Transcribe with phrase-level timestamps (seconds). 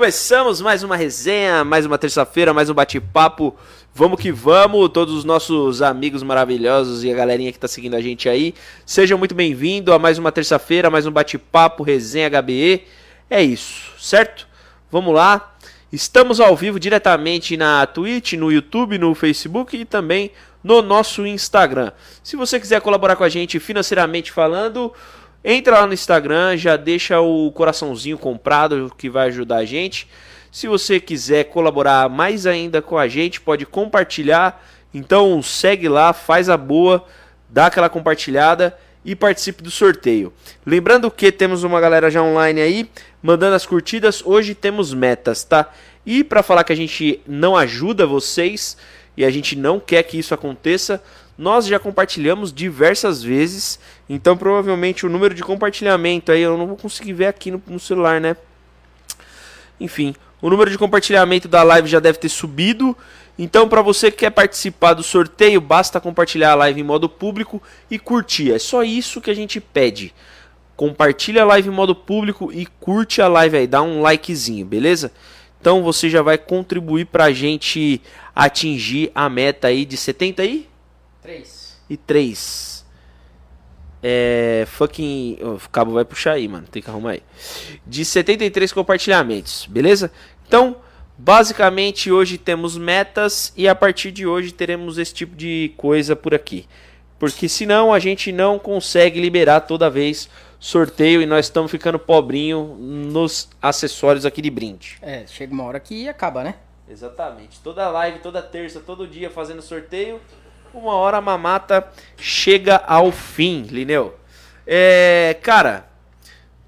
[0.00, 3.54] Começamos mais uma resenha, mais uma terça-feira, mais um bate-papo.
[3.94, 8.00] Vamos que vamos, todos os nossos amigos maravilhosos e a galerinha que tá seguindo a
[8.00, 8.54] gente aí.
[8.86, 12.86] Sejam muito bem-vindos a mais uma terça-feira, mais um bate-papo, resenha HBE.
[13.28, 14.48] É isso, certo?
[14.90, 15.54] Vamos lá.
[15.92, 20.30] Estamos ao vivo diretamente na Twitch, no YouTube, no Facebook e também
[20.64, 21.92] no nosso Instagram.
[22.22, 24.94] Se você quiser colaborar com a gente financeiramente falando,
[25.44, 30.08] entra lá no Instagram, já deixa o coraçãozinho comprado que vai ajudar a gente.
[30.50, 34.64] Se você quiser colaborar mais ainda com a gente, pode compartilhar.
[34.92, 37.04] Então segue lá, faz a boa,
[37.48, 40.32] dá aquela compartilhada e participe do sorteio.
[40.66, 42.90] Lembrando que temos uma galera já online aí,
[43.22, 44.22] mandando as curtidas.
[44.24, 45.72] Hoje temos metas, tá?
[46.04, 48.76] E para falar que a gente não ajuda vocês
[49.16, 51.02] e a gente não quer que isso aconteça,
[51.40, 53.80] nós já compartilhamos diversas vezes.
[54.08, 57.80] Então provavelmente o número de compartilhamento aí eu não vou conseguir ver aqui no, no
[57.80, 58.36] celular, né?
[59.80, 62.94] Enfim, o número de compartilhamento da live já deve ter subido.
[63.38, 67.62] Então, para você que quer participar do sorteio, basta compartilhar a live em modo público
[67.90, 68.52] e curtir.
[68.52, 70.12] É só isso que a gente pede.
[70.76, 75.10] Compartilha a live em modo público e curte a live aí, dá um likezinho, beleza?
[75.58, 78.02] Então você já vai contribuir pra gente
[78.36, 80.69] atingir a meta aí de 70 aí?
[81.22, 81.80] 3.
[81.88, 82.86] E 3.
[84.02, 84.64] É.
[84.68, 85.38] Fucking.
[85.40, 86.66] O cabo vai puxar aí, mano.
[86.70, 87.22] Tem que arrumar aí.
[87.86, 90.10] De 73 compartilhamentos, beleza?
[90.46, 90.76] Então,
[91.16, 96.34] basicamente hoje temos metas e a partir de hoje teremos esse tipo de coisa por
[96.34, 96.66] aqui.
[97.18, 102.76] Porque senão a gente não consegue liberar toda vez sorteio e nós estamos ficando pobrinho
[102.78, 104.98] nos acessórios aqui de brinde.
[105.02, 106.54] É, chega uma hora que acaba, né?
[106.88, 107.60] Exatamente.
[107.60, 110.20] Toda live, toda terça, todo dia fazendo sorteio.
[110.72, 111.86] Uma hora a mamata
[112.16, 114.16] chega ao fim, Lineu.
[114.66, 115.86] É, cara,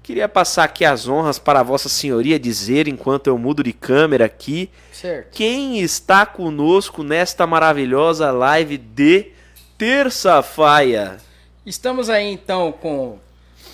[0.01, 4.25] queria passar aqui as honras para a Vossa Senhoria dizer, enquanto eu mudo de câmera
[4.25, 5.29] aqui, Certo.
[5.31, 9.31] quem está conosco nesta maravilhosa live de
[9.77, 11.17] terça-feira.
[11.65, 13.19] Estamos aí então com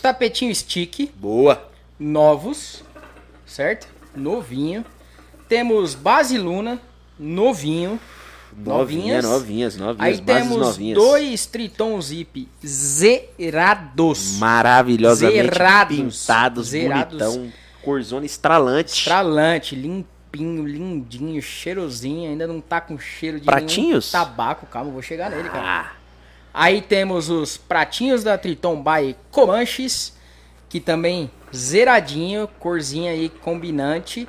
[0.02, 1.68] tapetinho stick, Boa.
[2.00, 2.84] novos,
[3.48, 3.88] certo?
[4.16, 4.86] Novinho.
[5.48, 6.80] Temos base luna,
[7.18, 8.00] novinho.
[8.58, 9.26] Novinha, Novinhas.
[9.26, 10.96] novinhas, novinhas, Aí temos novinhas.
[10.98, 14.38] dois Triton Zip zerados.
[14.38, 15.98] maravilhosamente Zerados.
[16.22, 17.18] pintados, Zerados.
[17.20, 17.52] bonitão,
[17.84, 18.94] corzona estralante.
[18.94, 22.30] Estralante, limpinho, lindinho, cheirosinho.
[22.32, 24.12] Ainda não tá com cheiro de Pratinhos?
[24.12, 24.66] tabaco.
[24.66, 25.62] Calma, vou chegar nele, cara.
[25.64, 25.92] Ah,
[26.52, 30.14] Aí temos os pratinhos da Triton by Comanches,
[30.68, 34.28] que também zeradinho, corzinha aí combinante.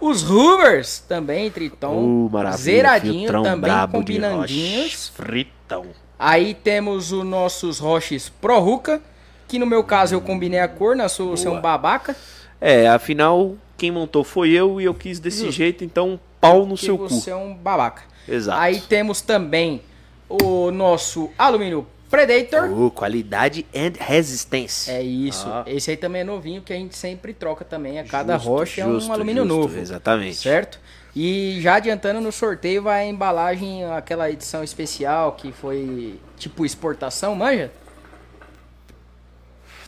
[0.00, 5.08] Os Hoovers também, Triton, uh, zeradinho, filtrão também combinandinhos.
[5.14, 5.86] Fritão.
[6.18, 9.00] Aí temos os nossos Roches Pro Ruka,
[9.46, 12.16] que no meu caso eu combinei a cor, na sua você é um babaca.
[12.60, 15.52] É, afinal, quem montou foi eu e eu quis desse Justo.
[15.52, 17.36] jeito, então pau no que seu você cu.
[17.36, 18.02] é um babaca.
[18.28, 18.60] Exato.
[18.60, 19.82] Aí temos também
[20.28, 22.68] o nosso alumínio Predator.
[22.72, 24.92] Uh, qualidade and resistência.
[24.92, 25.46] É isso.
[25.46, 25.64] Ah.
[25.66, 28.00] Esse aí também é novinho, que a gente sempre troca também.
[28.00, 29.78] A cada Justo, rocha é justo, um alumínio justo, novo.
[29.78, 30.36] Exatamente.
[30.36, 30.80] Certo?
[31.14, 37.34] E já adiantando no sorteio vai a embalagem, aquela edição especial que foi tipo exportação,
[37.34, 37.70] manja?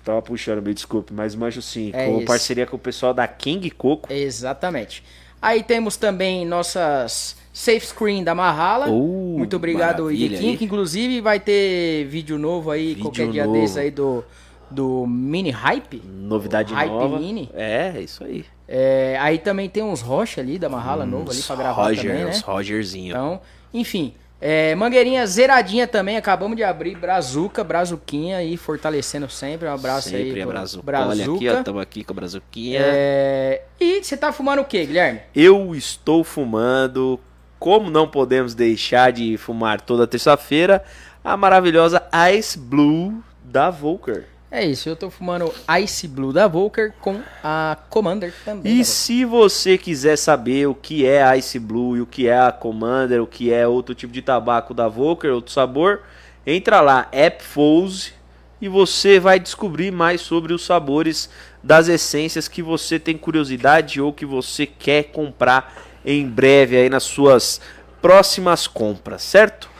[0.04, 1.90] Tava puxando, me desculpe, mas manjo sim.
[1.92, 2.26] É com isso.
[2.26, 4.12] parceria com o pessoal da King Coco.
[4.12, 5.04] Exatamente.
[5.40, 8.88] Aí temos também nossas safe screen da Mahala.
[8.88, 10.56] Uh, Muito obrigado, aí.
[10.56, 13.60] que inclusive vai ter vídeo novo aí, Vídeo qualquer dia novo.
[13.60, 14.24] desse aí do,
[14.70, 16.02] do Mini Hype.
[16.04, 17.18] Novidade Hype nova.
[17.18, 17.50] Mini.
[17.54, 18.44] É, é isso aí.
[18.66, 22.24] É, aí também tem uns rocha ali da Mahala novo ali pra gravar Roger, também,
[22.24, 22.30] né?
[22.30, 23.10] os Rogerzinho.
[23.10, 23.40] Então,
[23.74, 24.14] enfim.
[24.40, 26.96] é, mangueirinha zeradinha também, acabamos de abrir.
[26.96, 29.68] Brazuca, Brazuquinha aí, fortalecendo sempre.
[29.68, 30.24] Um abraço aí.
[30.24, 31.06] Sempre a pro Brazuca.
[31.06, 32.80] Olha aqui, ó, estamos aqui com a Brazuquinha.
[32.82, 35.20] É, E você tá fumando o que, Guilherme?
[35.36, 37.20] Eu estou fumando,
[37.62, 40.82] como não podemos deixar de fumar toda terça-feira,
[41.22, 42.02] a maravilhosa
[42.36, 44.24] Ice Blue da Volker.
[44.50, 45.48] É isso, eu tô fumando
[45.80, 48.72] Ice Blue da Volker com a Commander também.
[48.72, 52.36] E da se você quiser saber o que é Ice Blue e o que é
[52.36, 56.00] a Commander, o que é outro tipo de tabaco da Volker, outro sabor,
[56.44, 58.12] entra lá, AppFouse,
[58.60, 61.30] e você vai descobrir mais sobre os sabores
[61.62, 67.02] das essências que você tem curiosidade ou que você quer comprar em breve aí nas
[67.02, 67.60] suas
[68.00, 69.70] próximas compras, certo?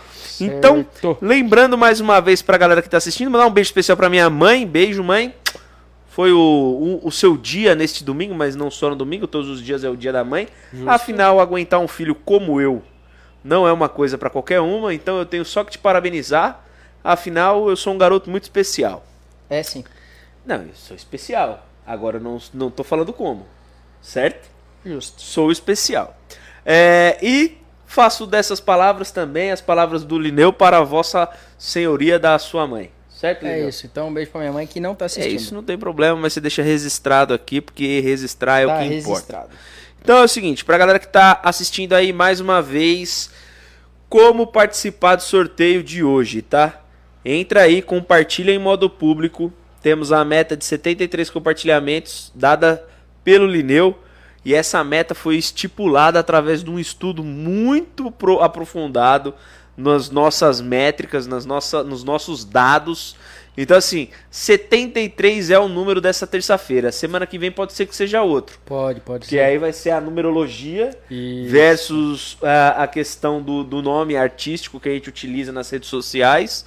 [0.41, 1.19] Então, Certo.
[1.21, 4.29] lembrando mais uma vez pra galera que tá assistindo, mandar um beijo especial pra minha
[4.31, 5.35] mãe, beijo mãe.
[6.09, 9.63] Foi o, o, o seu dia neste domingo, mas não só no domingo, todos os
[9.63, 10.49] dias é o dia da mãe.
[10.87, 12.83] Afinal, aguentar um filho como eu
[13.45, 16.65] não é uma coisa pra qualquer uma, então eu tenho só que te parabenizar.
[17.03, 19.05] Afinal, eu sou um garoto muito especial.
[19.51, 19.85] É sim.
[20.47, 21.67] Não, eu sou especial.
[21.87, 23.47] Agora eu não, não tô falando como.
[24.01, 24.49] Certo?
[24.85, 25.21] Justo.
[25.23, 26.17] Sou especial.
[26.65, 32.39] É, e faço dessas palavras também as palavras do Lineu para a vossa senhoria da
[32.39, 32.91] sua mãe.
[33.09, 33.69] Certo, É Lineu?
[33.69, 33.87] isso.
[33.87, 35.35] Então um beijo pra minha mãe que não tá É assistindo.
[35.37, 38.85] isso, não tem problema, mas você deixa registrado aqui, porque registrar é tá o que
[38.87, 39.11] importa.
[39.11, 39.51] registrado.
[40.01, 43.31] Então é o seguinte, pra galera que tá assistindo aí mais uma vez,
[44.09, 46.81] como participar do sorteio de hoje, tá?
[47.25, 49.53] Entra aí, compartilha em modo público.
[49.81, 52.85] Temos a meta de 73 compartilhamentos dada
[53.23, 53.97] pelo Lineu.
[54.45, 59.35] E essa meta foi estipulada através de um estudo muito pro- aprofundado
[59.77, 63.17] nas nossas métricas, nas nossa, nos nossos dados.
[63.57, 66.91] Então, assim, 73 é o número dessa terça-feira.
[66.91, 68.59] Semana que vem pode ser que seja outro.
[68.65, 69.41] Pode, pode Que ser.
[69.41, 71.47] aí vai ser a numerologia E...
[71.49, 76.65] versus ah, a questão do, do nome artístico que a gente utiliza nas redes sociais.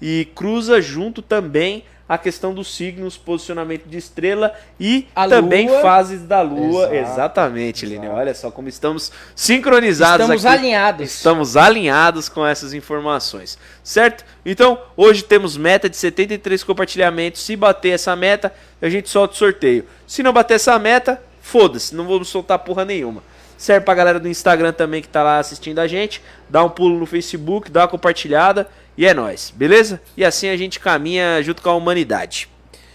[0.00, 5.82] E cruza junto também a questão dos signos, posicionamento de estrela e A também lua.
[5.82, 6.84] fases da lua.
[6.86, 8.00] Exato, Exatamente, exato.
[8.00, 8.12] Lineu.
[8.16, 10.56] Olha só como estamos sincronizados Estamos aqui.
[10.58, 11.06] alinhados.
[11.14, 14.24] Estamos alinhados com essas informações, certo?
[14.46, 17.42] Então, hoje temos meta de 73 compartilhamentos.
[17.42, 19.84] Se bater essa meta, a gente solta o sorteio.
[20.06, 23.22] Se não bater essa meta, foda-se, não vamos soltar porra nenhuma.
[23.56, 26.22] Serve pra galera do Instagram também que tá lá assistindo a gente.
[26.48, 28.68] Dá um pulo no Facebook, dá uma compartilhada
[28.98, 30.02] e é nóis, beleza?
[30.16, 32.48] E assim a gente caminha junto com a humanidade.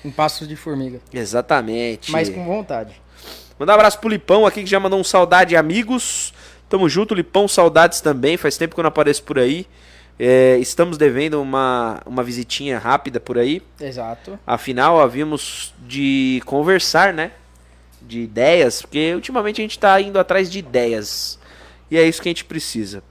[0.04, 1.00] Em passos de formiga.
[1.14, 2.12] Exatamente.
[2.12, 3.02] Mas com vontade.
[3.58, 6.34] Mandar um abraço pro Lipão aqui que já mandou um saudade, amigos.
[6.68, 8.36] Tamo junto, Lipão, saudades também.
[8.36, 9.66] Faz tempo que eu não apareço por aí.
[10.20, 13.62] É, estamos devendo uma, uma visitinha rápida por aí.
[13.80, 14.38] Exato.
[14.46, 17.32] Afinal, havíamos de conversar, né?
[18.02, 21.40] De ideias, porque ultimamente a gente tá indo atrás de ideias.
[21.90, 23.02] E é isso que a gente precisa.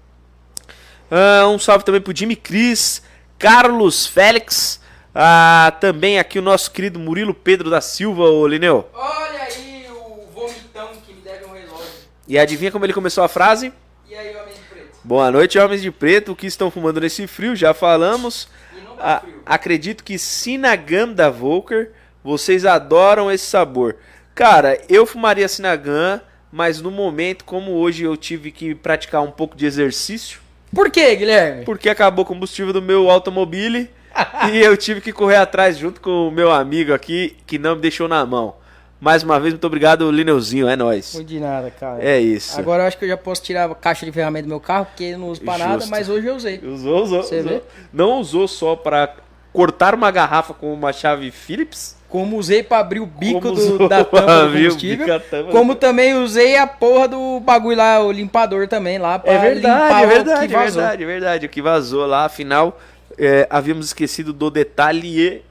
[1.14, 3.02] Ah, um salve também pro Jimmy Cris,
[3.38, 4.80] Carlos Félix.
[5.14, 8.88] Ah, também aqui o nosso querido Murilo Pedro da Silva, ô Lineu.
[8.94, 11.84] Olha aí o vomitão que me deve um relógio.
[12.26, 13.72] E adivinha como ele começou a frase?
[14.08, 14.88] E aí, homem de preto?
[15.04, 16.32] Boa noite, homens de preto.
[16.32, 17.54] O que estão fumando nesse frio?
[17.54, 18.48] Já falamos.
[18.74, 19.42] E não tá A- frio.
[19.44, 21.90] acredito que Sinagam da Volker,
[22.24, 23.96] vocês adoram esse sabor.
[24.34, 29.54] Cara, eu fumaria Sinagam, mas no momento, como hoje eu tive que praticar um pouco
[29.54, 30.40] de exercício,
[30.74, 31.64] Por que, Guilherme?
[31.64, 33.90] porque acabou o combustível do meu automobile
[34.52, 37.82] e eu tive que correr atrás junto com o meu amigo aqui, que não me
[37.82, 38.54] deixou na mão.
[39.00, 41.14] Mais uma vez, muito obrigado, Lineuzinho, é nóis.
[41.16, 42.00] Não de nada, cara.
[42.02, 42.58] É isso.
[42.60, 44.86] Agora eu acho que eu já posso tirar a caixa de ferramenta do meu carro,
[44.86, 45.90] porque eu não uso pra nada, Justo.
[45.90, 46.60] mas hoje eu usei.
[46.62, 47.50] Usou, usou, Você usou.
[47.52, 47.62] vê?
[47.92, 49.12] Não usou só pra
[49.52, 51.96] cortar uma garrafa com uma chave Phillips?
[52.12, 55.06] Como usei pra abrir o bico Como do- da tampa do combustível.
[55.06, 55.50] bico.
[55.50, 59.84] Como também usei a porra do bagulho lá, o limpador também lá, pra É verdade,
[59.86, 60.82] limpar é o verdade, que é vazou.
[60.82, 61.46] verdade, é verdade.
[61.46, 62.78] O que vazou lá, afinal,
[63.18, 65.42] é, havíamos esquecido do detalhe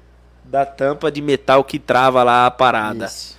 [0.46, 3.06] da tampa de metal que trava lá a parada.
[3.06, 3.36] Isso.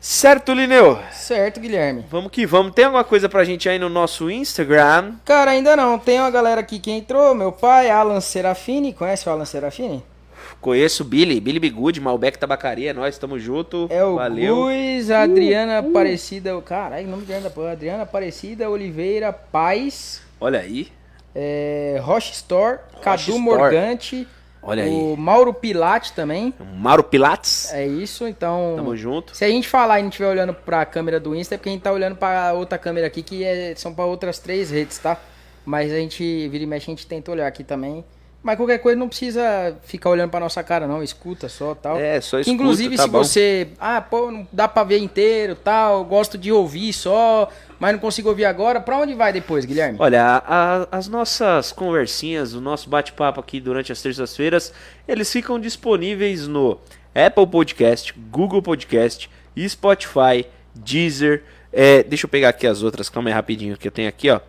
[0.00, 0.98] Certo, Lineu?
[1.12, 2.06] Certo, Guilherme.
[2.10, 2.72] Vamos que vamos.
[2.72, 5.12] Tem alguma coisa pra gente aí no nosso Instagram?
[5.26, 5.98] Cara, ainda não.
[5.98, 7.34] Tem uma galera aqui que entrou.
[7.34, 8.94] Meu pai, Alan Serafini.
[8.94, 10.02] Conhece o Alan Serafini?
[10.60, 13.86] Conheço o Billy, Billy Bigude, Malbec Tabacaria, nós estamos junto.
[13.88, 14.66] É o Valeu.
[14.68, 16.60] Guiz, a Adriana Aparecida.
[16.60, 17.72] Caralho, nome de da porra.
[17.72, 20.20] Adriana Aparecida Oliveira Paz.
[20.38, 20.88] Olha aí.
[21.34, 22.78] É, Roche Store.
[23.00, 23.38] Cadu Store.
[23.40, 24.28] Morgante.
[24.62, 26.52] Olha o Mauro Pilate também.
[26.76, 27.72] Mauro Pilates.
[27.72, 28.74] É isso, então.
[28.76, 29.34] Tamo junto.
[29.34, 31.72] Se a gente falar e não estiver olhando pra câmera do Insta, é porque a
[31.72, 35.18] gente tá olhando pra outra câmera aqui, que é- são pra outras três redes, tá?
[35.64, 38.04] Mas a gente, vira e mexe, a gente tenta olhar aqui também.
[38.42, 41.02] Mas qualquer coisa não precisa ficar olhando pra nossa cara, não.
[41.02, 41.98] Escuta só tal.
[41.98, 43.18] É, só escuta, Inclusive, tá se bom.
[43.18, 43.68] você.
[43.78, 46.02] Ah, pô, não dá pra ver inteiro tal.
[46.06, 48.80] Gosto de ouvir só, mas não consigo ouvir agora.
[48.80, 49.98] Pra onde vai depois, Guilherme?
[50.00, 54.72] Olha, a- as nossas conversinhas, o nosso bate-papo aqui durante as terças-feiras,
[55.06, 56.80] eles ficam disponíveis no
[57.14, 59.28] Apple Podcast, Google Podcast,
[59.68, 61.42] Spotify, Deezer.
[61.72, 64.40] é, deixa eu pegar aqui as outras, calma aí rapidinho que eu tenho aqui, ó.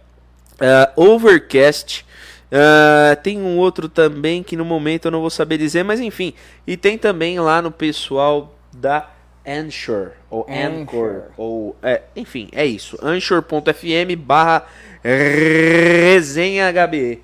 [0.61, 2.05] Ah, Overcast.
[2.51, 6.33] Ah, tem um outro também que no momento eu não vou saber dizer, mas enfim.
[6.67, 9.09] E tem também lá no pessoal da
[9.47, 11.23] Anchor, ou Anchor, Anchor.
[11.37, 12.97] ou é, enfim, é isso.
[13.01, 14.65] Anchor.fm barra
[15.01, 17.21] resenha HBE.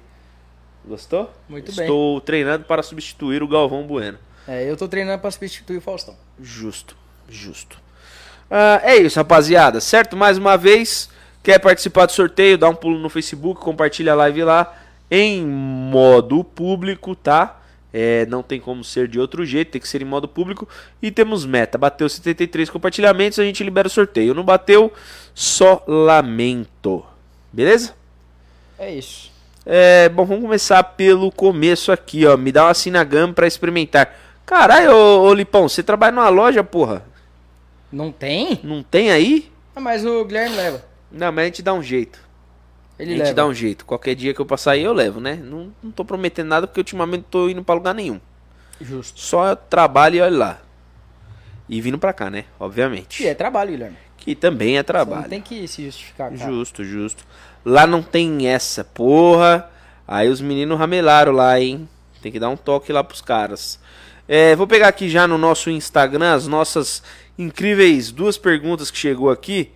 [0.86, 1.31] Gostou?
[1.50, 1.84] Muito bem.
[1.84, 4.17] Estou treinando para substituir o Galvão Bueno.
[4.48, 6.15] É, eu tô treinando pra substituir o Faustão.
[6.41, 6.96] Justo,
[7.29, 7.77] justo.
[8.50, 10.15] Ah, é isso, rapaziada, certo?
[10.15, 11.10] Mais uma vez,
[11.43, 16.43] quer participar do sorteio, dá um pulo no Facebook, compartilha a live lá em modo
[16.43, 17.61] público, tá?
[17.93, 20.67] É, não tem como ser de outro jeito, tem que ser em modo público.
[21.01, 24.33] E temos meta, bateu 73 compartilhamentos, a gente libera o sorteio.
[24.33, 24.91] Não bateu,
[25.33, 27.03] só lamento.
[27.51, 27.95] Beleza?
[28.77, 29.31] É isso.
[29.65, 32.37] É, bom, vamos começar pelo começo aqui, ó.
[32.37, 34.15] Me dá uma Sinagam pra experimentar.
[34.45, 37.03] Caralho, ô, ô Lipão, você trabalha numa loja, porra?
[37.91, 38.59] Não tem?
[38.63, 39.51] Não tem aí?
[39.75, 40.85] Ah, mas o Guilherme leva.
[41.11, 42.19] Não, mas a gente dá um jeito.
[42.99, 43.35] Ele a gente leva.
[43.35, 43.85] dá um jeito.
[43.85, 45.35] Qualquer dia que eu passar aí eu levo, né?
[45.35, 48.19] Não, não tô prometendo nada porque ultimamente não tô indo pra lugar nenhum.
[48.81, 49.19] Justo.
[49.19, 50.61] Só trabalho e olha lá.
[51.69, 52.45] E vindo pra cá, né?
[52.59, 53.23] Obviamente.
[53.23, 53.97] E é trabalho, Guilherme.
[54.17, 55.21] Que também é Você trabalho.
[55.23, 56.51] não tem que se justificar, cara.
[56.51, 57.23] Justo, justo.
[57.63, 59.69] Lá não tem essa, porra.
[60.07, 61.87] Aí os meninos ramelaram lá, hein?
[62.21, 63.79] Tem que dar um toque lá pros caras.
[64.27, 67.01] É, vou pegar aqui já no nosso Instagram as nossas
[67.37, 69.71] incríveis duas perguntas que chegou aqui.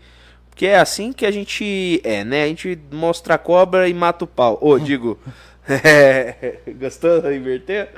[0.62, 2.44] Porque é assim que a gente é, né?
[2.44, 4.60] A gente mostra a cobra e mata o pau.
[4.62, 5.18] Ô, digo.
[5.68, 7.34] é, gostou?
[7.34, 7.90] Inverter?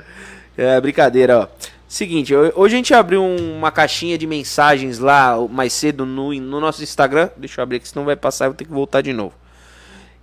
[0.56, 1.48] É brincadeira, ó.
[1.86, 6.32] Seguinte, ho- hoje a gente abriu um- uma caixinha de mensagens lá mais cedo no,
[6.32, 7.28] no nosso Instagram.
[7.36, 9.34] Deixa eu abrir aqui, senão vai passar e eu vou ter que voltar de novo.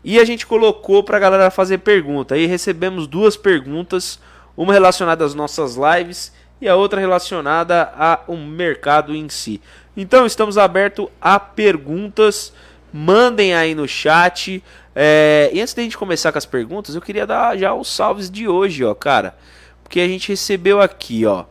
[0.03, 2.33] E a gente colocou pra galera fazer pergunta.
[2.33, 4.19] Aí recebemos duas perguntas,
[4.57, 9.61] uma relacionada às nossas lives e a outra relacionada ao mercado em si.
[9.95, 12.53] Então estamos abertos a perguntas.
[12.93, 14.63] Mandem aí no chat.
[14.95, 18.29] É, E antes da gente começar com as perguntas, eu queria dar já os salves
[18.29, 19.35] de hoje, ó, cara.
[19.83, 21.45] Porque a gente recebeu aqui, ó.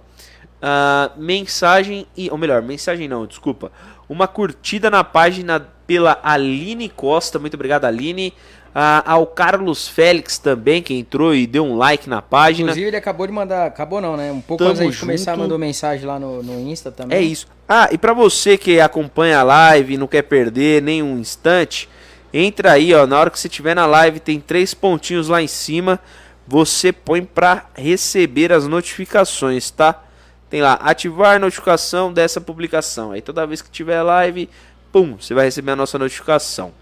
[1.17, 2.31] mensagem e.
[2.31, 3.71] Ou melhor, mensagem não, desculpa.
[4.09, 7.39] Uma curtida na página pela Aline Costa.
[7.39, 8.33] Muito obrigado, Aline.
[8.73, 12.71] Ah, ao Carlos Félix também, que entrou e deu um like na página.
[12.71, 13.67] Inclusive, ele acabou de mandar.
[13.67, 14.31] Acabou não, né?
[14.31, 17.19] Um pouco Tamo antes gente começar, mandou mensagem lá no, no Insta também.
[17.19, 17.49] É isso.
[17.69, 21.89] Ah, e pra você que acompanha a live e não quer perder nenhum instante,
[22.33, 23.07] entra aí, ó.
[23.07, 25.99] Na hora que você estiver na live, tem três pontinhos lá em cima.
[26.47, 30.03] Você põe pra receber as notificações, tá?
[30.49, 33.13] Tem lá, ativar notificação dessa publicação.
[33.13, 34.49] Aí toda vez que tiver live,
[34.93, 36.73] pum, você vai receber a nossa notificação.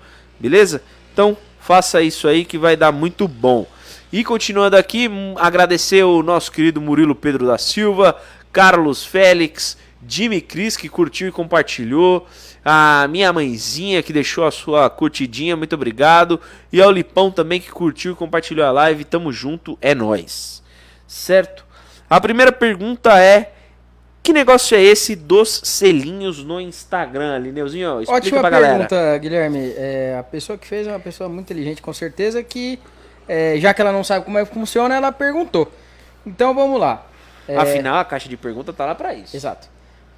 [0.40, 0.82] Beleza?
[1.12, 1.36] Então,
[1.68, 3.66] faça isso aí que vai dar muito bom.
[4.10, 8.16] E continuando aqui, hum, agradecer o nosso querido Murilo Pedro da Silva,
[8.50, 9.76] Carlos Félix,
[10.08, 12.26] Jimmy Cris que curtiu e compartilhou,
[12.64, 16.40] a minha mãezinha que deixou a sua curtidinha, muito obrigado,
[16.72, 20.62] e ao Lipão também que curtiu e compartilhou a live, tamo junto, é nóis.
[21.06, 21.66] Certo?
[22.08, 23.52] A primeira pergunta é:
[24.22, 28.00] que negócio é esse dos selinhos no Instagram, Lineuzinho?
[28.02, 28.72] Explica Ótima pra galera.
[28.86, 29.72] pergunta, Guilherme.
[29.76, 32.78] É, a pessoa que fez é uma pessoa muito inteligente, com certeza, que
[33.26, 35.70] é, já que ela não sabe como é que funciona, ela perguntou.
[36.26, 37.06] Então vamos lá.
[37.46, 39.34] É, Afinal, a caixa de pergunta tá lá pra isso.
[39.34, 39.68] Exato.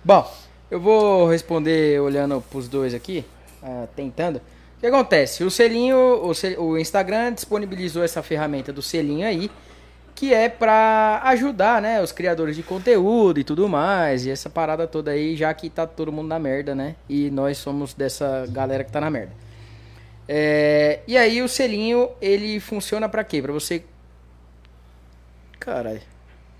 [0.03, 0.29] Bom,
[0.71, 3.25] eu vou responder olhando pros dois aqui,
[3.63, 4.37] ah, tentando.
[4.37, 5.45] O que acontece?
[5.45, 9.51] O selinho, o, sel- o Instagram disponibilizou essa ferramenta do selinho aí,
[10.21, 14.87] que é pra ajudar, né, os criadores de conteúdo e tudo mais, e essa parada
[14.87, 16.95] toda aí, já que tá todo mundo na merda, né?
[17.09, 19.33] E nós somos dessa galera que tá na merda.
[20.29, 23.41] É, e aí o selinho, ele funciona pra quê?
[23.41, 23.83] Pra você...
[25.59, 26.03] Caralho,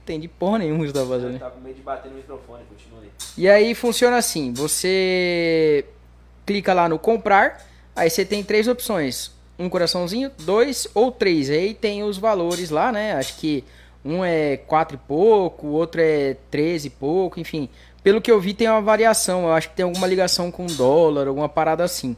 [0.05, 1.39] entendi porra nenhuma você tá fazendo.
[1.39, 3.11] Tá com medo de bater no microfone, continua aí.
[3.37, 5.85] E aí funciona assim: você
[6.47, 7.63] clica lá no comprar,
[7.95, 11.51] aí você tem três opções: um coraçãozinho, dois ou três.
[11.51, 13.13] Aí tem os valores lá, né?
[13.13, 13.63] Acho que
[14.03, 17.69] um é quatro e pouco, o outro é 13 e pouco, enfim.
[18.03, 19.45] Pelo que eu vi, tem uma variação.
[19.45, 22.17] Eu acho que tem alguma ligação com dólar, alguma parada assim.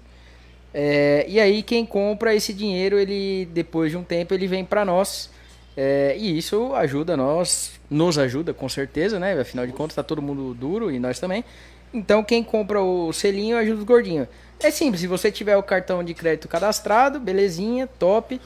[0.72, 4.84] É, e aí quem compra esse dinheiro, ele depois de um tempo ele vem para
[4.84, 5.28] nós.
[5.76, 9.32] É, e isso ajuda nós, nos ajuda com certeza, né?
[9.40, 11.44] Afinal de contas tá todo mundo duro e nós também.
[11.92, 14.28] Então quem compra o selinho ajuda os gordinhos.
[14.62, 18.40] É simples, se você tiver o cartão de crédito cadastrado, belezinha, top.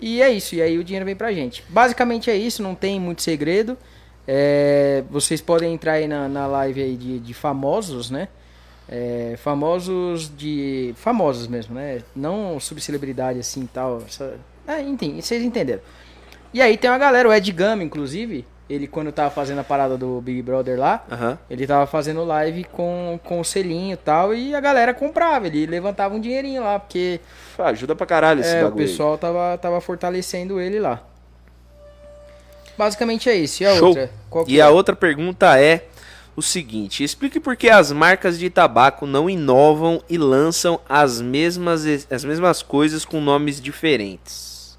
[0.00, 1.62] E é isso, e aí o dinheiro vem pra gente.
[1.68, 3.76] Basicamente é isso, não tem muito segredo.
[4.26, 8.28] É, vocês podem entrar aí na, na live aí de, de famosos, né?
[8.88, 10.94] É, famosos de.
[10.96, 12.02] Famosos mesmo, né?
[12.16, 14.02] Não subcelebridade assim e tal.
[14.06, 14.38] Essa...
[14.66, 15.82] É, enfim, vocês entenderam.
[16.52, 19.96] E aí tem uma galera, o Ed Gama, inclusive, ele quando tava fazendo a parada
[19.98, 21.36] do Big Brother lá, Aham.
[21.50, 25.66] ele tava fazendo live com, com o selinho e tal, e a galera comprava, ele
[25.66, 27.20] levantava um dinheirinho lá, porque
[27.58, 28.84] Ah, Ajuda pra caralho esse é, o bagulho.
[28.84, 28.88] aí.
[28.88, 31.02] pessoal tava, tava fortalecendo ele lá.
[32.78, 33.62] Basicamente é isso.
[33.62, 33.88] E a Show.
[33.88, 34.10] outra?
[34.46, 34.62] E é?
[34.62, 35.84] a outra pergunta é
[36.34, 41.82] o seguinte: explique por que as marcas de tabaco não inovam e lançam as mesmas,
[42.10, 44.78] as mesmas coisas com nomes diferentes.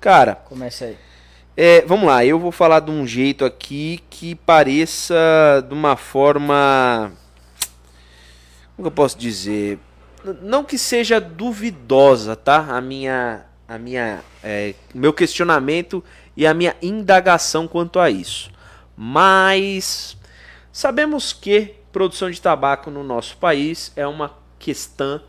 [0.00, 0.96] Cara, Começa aí.
[1.56, 5.14] É, vamos lá, eu vou falar de um jeito aqui que pareça
[5.66, 7.12] de uma forma.
[8.76, 9.78] Como eu posso dizer?
[10.42, 12.76] Não que seja duvidosa, tá?
[12.76, 13.46] A minha.
[13.66, 14.20] A minha.
[14.44, 16.04] É, meu questionamento
[16.36, 18.50] e a minha indagação quanto a isso.
[18.94, 20.14] Mas.
[20.70, 25.22] Sabemos que produção de tabaco no nosso país é uma questão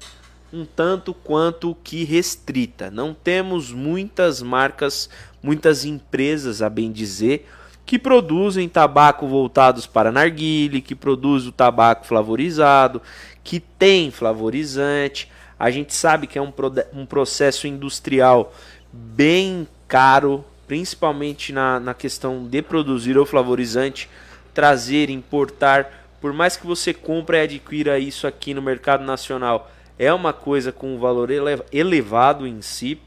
[0.52, 2.90] um tanto quanto que restrita.
[2.90, 5.10] Não temos muitas marcas,
[5.42, 7.48] muitas empresas, a bem dizer,
[7.86, 13.02] que produzem tabaco voltados para narguile, que produz o tabaco flavorizado,
[13.44, 15.32] que tem flavorizante.
[15.58, 16.52] A gente sabe que é um,
[16.94, 18.54] um processo industrial
[18.92, 24.10] bem caro, principalmente na, na questão de produzir o flavorizante,
[24.54, 26.08] trazer, importar.
[26.20, 30.74] Por mais que você compre e adquira isso aqui no mercado nacional, é uma coisa
[30.74, 31.30] com um valor
[31.72, 33.00] elevado em si.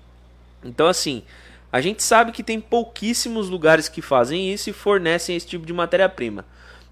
[0.65, 1.23] Então, assim,
[1.73, 5.73] a gente sabe que tem pouquíssimos lugares que fazem isso e fornecem esse tipo de
[5.73, 6.45] matéria-prima.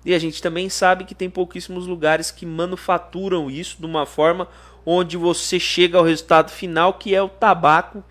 [0.04, 4.48] E a gente também sabe que tem pouquíssimos lugares que manufaturam isso de uma forma
[4.86, 8.04] onde você chega ao resultado final, que é o tabaco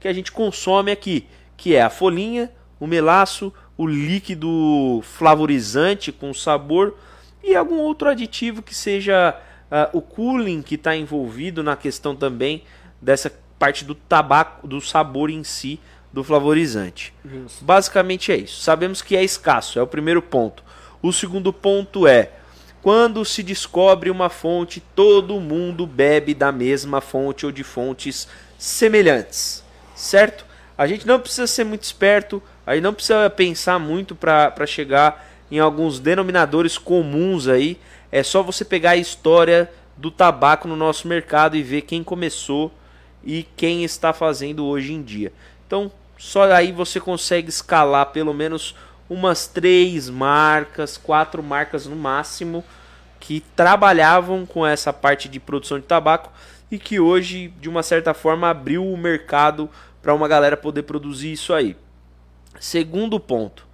[0.00, 1.26] que a gente consome aqui,
[1.56, 2.50] que é a folhinha,
[2.80, 6.96] o melaço, o líquido flavorizante com sabor
[7.42, 9.38] e algum outro aditivo que seja
[9.70, 12.64] uh, o cooling que está envolvido na questão também
[13.00, 15.78] dessa parte do tabaco, do sabor em si
[16.14, 17.12] do flavorizante.
[17.24, 17.64] Justo.
[17.64, 18.60] Basicamente é isso.
[18.60, 20.62] Sabemos que é escasso, é o primeiro ponto.
[21.02, 22.30] O segundo ponto é
[22.80, 29.64] quando se descobre uma fonte, todo mundo bebe da mesma fonte ou de fontes semelhantes,
[29.96, 30.46] certo?
[30.78, 35.28] A gente não precisa ser muito esperto, a gente não precisa pensar muito para chegar
[35.50, 37.76] em alguns denominadores comuns aí.
[38.12, 42.72] É só você pegar a história do tabaco no nosso mercado e ver quem começou
[43.24, 45.32] e quem está fazendo hoje em dia.
[45.66, 45.90] Então,
[46.24, 48.74] só aí você consegue escalar pelo menos
[49.10, 52.64] umas três marcas, quatro marcas no máximo,
[53.20, 56.32] que trabalhavam com essa parte de produção de tabaco
[56.70, 59.68] e que hoje, de uma certa forma, abriu o mercado
[60.00, 61.76] para uma galera poder produzir isso aí.
[62.58, 63.66] Segundo ponto,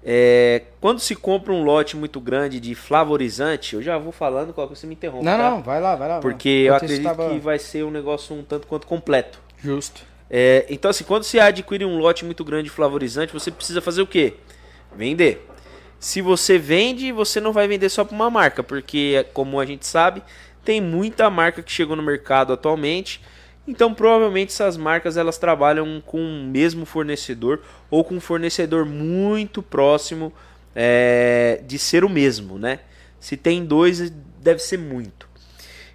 [0.00, 4.68] é, quando se compra um lote muito grande de flavorizante, eu já vou falando, qual
[4.68, 5.24] você me interrompe.
[5.24, 5.50] Não, tá?
[5.50, 6.20] não, vai lá, vai lá.
[6.20, 9.40] Porque eu acredito que vai ser um negócio um tanto quanto completo.
[9.60, 10.07] Justo.
[10.30, 14.02] É, então, assim, quando você adquire um lote muito grande de flavorizante, você precisa fazer
[14.02, 14.34] o quê?
[14.96, 15.46] Vender.
[15.98, 19.86] Se você vende, você não vai vender só para uma marca, porque, como a gente
[19.86, 20.22] sabe,
[20.64, 23.20] tem muita marca que chegou no mercado atualmente.
[23.66, 27.60] Então, provavelmente essas marcas elas trabalham com o mesmo fornecedor
[27.90, 30.32] ou com um fornecedor muito próximo
[30.74, 32.80] é, de ser o mesmo, né?
[33.18, 34.10] Se tem dois,
[34.40, 35.28] deve ser muito.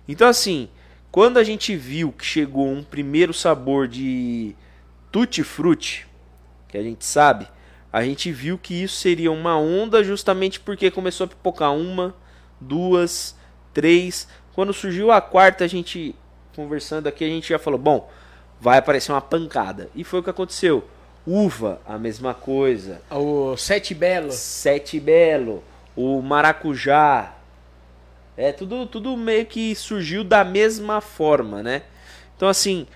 [0.08, 0.70] Então, assim,
[1.14, 4.56] quando a gente viu que chegou um primeiro sabor de
[5.12, 6.08] tutti frutti,
[6.68, 7.48] que a gente sabe,
[7.92, 12.16] a gente viu que isso seria uma onda justamente porque começou a pipocar uma,
[12.60, 13.38] duas,
[13.72, 14.28] três.
[14.56, 16.16] Quando surgiu a quarta, a gente
[16.56, 18.10] conversando aqui, a gente já falou: bom,
[18.60, 19.92] vai aparecer uma pancada.
[19.94, 20.84] E foi o que aconteceu.
[21.28, 23.04] Uva, a mesma coisa.
[23.12, 24.32] O Sete Belo.
[24.32, 25.64] Sete Belo.
[25.96, 27.36] O maracujá,
[28.36, 31.84] é tudo, tudo meio que surgiu da mesma forma, né?
[32.36, 32.88] Então assim,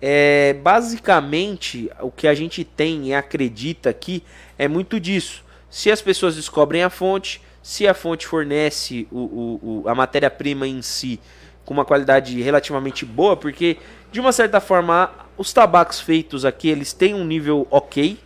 [0.00, 4.22] é, basicamente o que a gente tem e acredita aqui
[4.58, 5.44] é muito disso.
[5.70, 10.66] Se as pessoas descobrem a fonte, se a fonte fornece o, o, o a matéria-prima
[10.66, 11.20] em si
[11.64, 13.76] com uma qualidade relativamente boa, porque
[14.12, 18.18] de uma certa forma os tabacos feitos aqui eles têm um nível ok,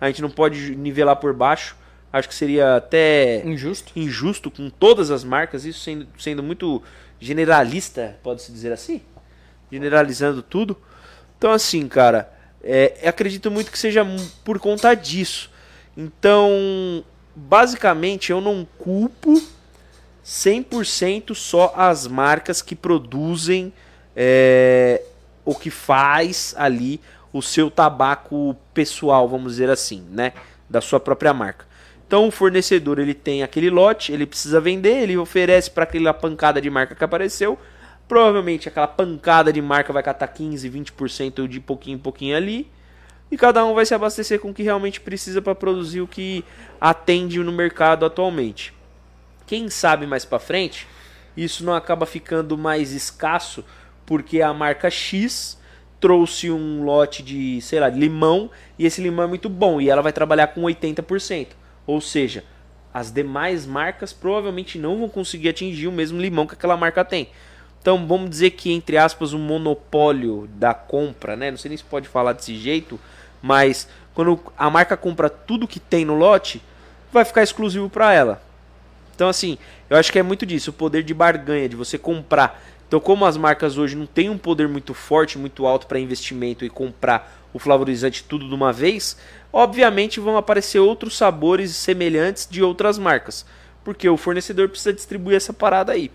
[0.00, 1.76] a gente não pode nivelar por baixo.
[2.16, 6.82] Acho que seria até injusto, injusto com todas as marcas, isso sendo, sendo muito
[7.20, 9.02] generalista, pode-se dizer assim?
[9.70, 10.78] Generalizando tudo.
[11.36, 12.32] Então, assim, cara,
[12.64, 14.02] é, acredito muito que seja
[14.42, 15.50] por conta disso.
[15.94, 19.38] Então, basicamente, eu não culpo
[20.24, 23.74] 100% só as marcas que produzem
[24.16, 25.02] é,
[25.44, 26.98] o que faz ali
[27.30, 30.32] o seu tabaco pessoal, vamos dizer assim, né?
[30.66, 31.75] Da sua própria marca.
[32.06, 36.60] Então o fornecedor ele tem aquele lote, ele precisa vender, ele oferece para aquela pancada
[36.60, 37.58] de marca que apareceu.
[38.06, 42.70] Provavelmente aquela pancada de marca vai catar 15, 20% de pouquinho em pouquinho ali.
[43.28, 46.44] E cada um vai se abastecer com o que realmente precisa para produzir o que
[46.80, 48.72] atende no mercado atualmente.
[49.44, 50.86] Quem sabe mais para frente,
[51.36, 53.64] isso não acaba ficando mais escasso
[54.04, 55.58] porque a marca X
[55.98, 60.02] trouxe um lote de, sei lá, limão e esse limão é muito bom e ela
[60.02, 61.48] vai trabalhar com 80%.
[61.86, 62.44] Ou seja,
[62.92, 67.28] as demais marcas provavelmente não vão conseguir atingir o mesmo limão que aquela marca tem.
[67.80, 71.50] Então vamos dizer que, entre aspas, o monopólio da compra, né?
[71.50, 72.98] Não sei nem se pode falar desse jeito,
[73.40, 76.60] mas quando a marca compra tudo que tem no lote,
[77.12, 78.42] vai ficar exclusivo para ela.
[79.14, 79.56] Então, assim,
[79.88, 82.62] eu acho que é muito disso, o poder de barganha, de você comprar.
[82.88, 86.64] Então, como as marcas hoje não têm um poder muito forte, muito alto para investimento
[86.64, 89.16] e comprar o flavorizante tudo de uma vez,
[89.50, 93.46] obviamente vão aparecer outros sabores semelhantes de outras marcas,
[93.82, 96.10] porque o fornecedor precisa distribuir essa parada aí.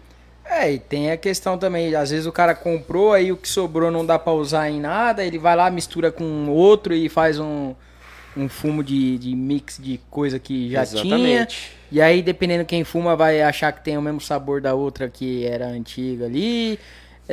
[0.45, 3.89] É, e tem a questão também, às vezes o cara comprou, aí o que sobrou
[3.89, 7.73] não dá para usar em nada, ele vai lá, mistura com outro e faz um,
[8.37, 11.01] um fumo de, de mix de coisa que já tinha.
[11.01, 11.71] Exatamente.
[11.91, 15.43] E aí, dependendo quem fuma, vai achar que tem o mesmo sabor da outra que
[15.45, 16.79] era antiga ali.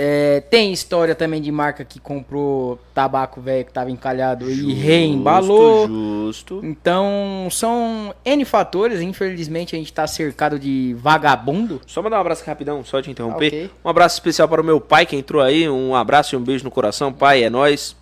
[0.01, 5.89] É, tem história também de marca que comprou tabaco velho que tava encalhado e reembalou.
[5.89, 6.61] Justo.
[6.63, 9.01] Então, são N fatores.
[9.01, 11.81] Infelizmente, a gente tá cercado de vagabundo.
[11.85, 13.49] Só mandar um abraço rapidão, só te interromper.
[13.49, 13.71] Ok.
[13.85, 15.69] Um abraço especial para o meu pai que entrou aí.
[15.69, 17.13] Um abraço e um beijo no coração.
[17.13, 17.97] Pai, é nóis.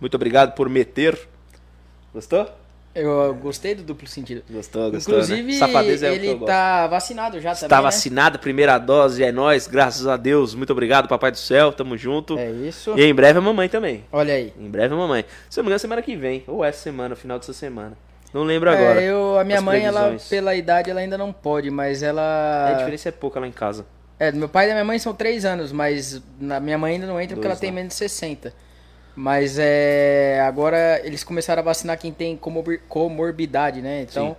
[0.00, 1.18] Muito obrigado por meter.
[2.14, 2.59] Gostou?
[2.92, 4.42] Eu gostei do duplo sentido.
[4.50, 5.14] Gostou, gostou.
[5.14, 5.58] Inclusive, né?
[5.58, 7.82] Safadeza é ele tá vacinado já também, Está né?
[7.82, 10.54] vacinado, primeira dose, é nóis, graças a Deus.
[10.56, 12.36] Muito obrigado, papai do céu, tamo junto.
[12.36, 12.98] É isso.
[12.98, 14.04] E em breve a mamãe também.
[14.10, 14.52] Olha aí.
[14.58, 15.24] Em breve a mamãe.
[15.48, 16.42] Se não me engano, semana que vem.
[16.48, 17.96] Ou essa semana, final dessa semana.
[18.34, 19.00] Não lembro agora.
[19.00, 22.08] É, eu, a minha mãe, ela, pela idade, ela ainda não pode, mas É, a
[22.10, 22.74] ela.
[22.78, 23.86] diferença é pouca lá em casa.
[24.18, 26.94] É, do meu pai e da minha mãe são três anos, mas na minha mãe
[26.94, 27.76] ainda não entra porque Dois, ela tem né?
[27.76, 28.52] menos de 60.
[29.16, 30.40] Mas é.
[30.46, 34.02] Agora eles começaram a vacinar quem tem comor- comorbidade, né?
[34.02, 34.30] Então.
[34.30, 34.36] Sim.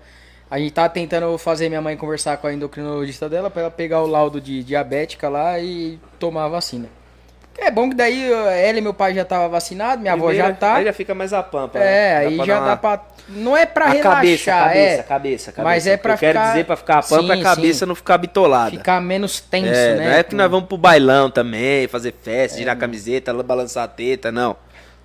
[0.49, 4.01] A gente tá tentando fazer minha mãe conversar com a endocrinologista dela pra ela pegar
[4.01, 6.89] o laudo de diabética lá e tomar a vacina.
[7.57, 10.57] É bom que daí ela e meu pai já tava vacinado, minha avó já Primeiro,
[10.57, 10.75] tá.
[10.75, 11.77] Aí já fica mais a pampa.
[11.77, 12.17] É, né?
[12.27, 13.01] aí já uma- dá pra.
[13.29, 15.03] Não é pra a relaxar, cabeça, cabeça, é.
[15.03, 15.63] cabeça, cabeça.
[15.63, 17.85] Mas é pra Eu quero ficar- dizer pra ficar a pampa, Sim, a cabeça sim.
[17.85, 18.71] não ficar bitolada.
[18.71, 20.05] Ficar menos tenso, é, né?
[20.05, 23.87] Não é que nós vamos pro bailão também, fazer festa, girar a camiseta, balançar a
[23.87, 24.55] teta, não.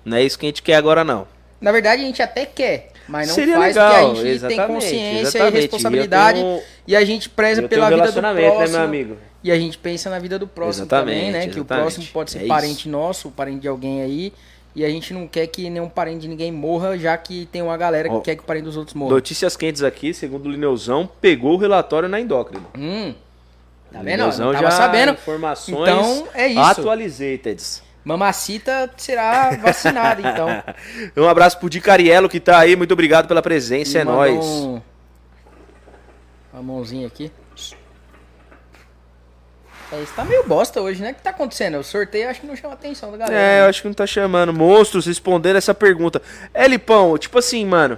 [0.03, 1.27] Não é isso que a gente quer agora, não.
[1.61, 4.67] Na verdade, a gente até quer, mas não Seria faz legal, porque a gente tem
[4.67, 5.53] consciência exatamente.
[5.57, 8.57] e responsabilidade E tenho- e a gente preza pela um vida do próximo.
[8.61, 9.17] né, meu amigo?
[9.43, 11.39] E a gente pensa na vida do próximo Exatamente, também, né?
[11.41, 11.81] Que o exatamente.
[11.83, 14.33] próximo pode ser É parente nosso, parente de alguém aí.
[14.75, 17.75] E a gente não quer que nenhum parente de ninguém morra, já que tem uma
[17.77, 19.11] galera que Ó, quer que o parente dos outros morra.
[19.13, 22.63] Notícias quentes aqui, segundo o Lineuzão, pegou o relatório na endócrina.
[22.77, 23.13] Hum.
[23.91, 24.23] Tá vendo?
[24.23, 25.13] Eu tava já sabendo.
[25.13, 26.59] informações Então, é isso.
[26.59, 27.63] atualizated.
[28.03, 30.47] Mamacita será vacinada, então.
[31.23, 34.45] Um abraço pro Di Cariello que tá aí, muito obrigado pela presença, E é nóis.
[34.45, 34.81] um-
[36.53, 37.31] Uma mãozinha aqui.
[39.91, 41.11] É, isso tá meio bosta hoje, né?
[41.11, 41.77] O que tá acontecendo?
[41.77, 43.39] O sorteio acho que não chama a atenção da galera.
[43.39, 43.69] É, eu né?
[43.69, 44.53] acho que não tá chamando.
[44.53, 46.21] Monstros respondendo essa pergunta.
[46.53, 47.97] É, Lipão, tipo assim, mano.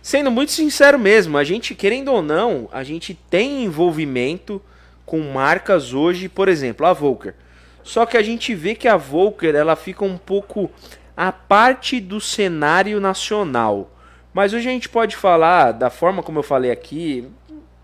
[0.00, 4.60] Sendo muito sincero mesmo, a gente, querendo ou não, a gente tem envolvimento
[5.06, 7.34] com marcas hoje, por exemplo, a Volker.
[7.82, 10.70] Só que a gente vê que a Volker, ela fica um pouco
[11.16, 13.90] à parte do cenário nacional.
[14.32, 17.26] Mas hoje a gente pode falar, da forma como eu falei aqui,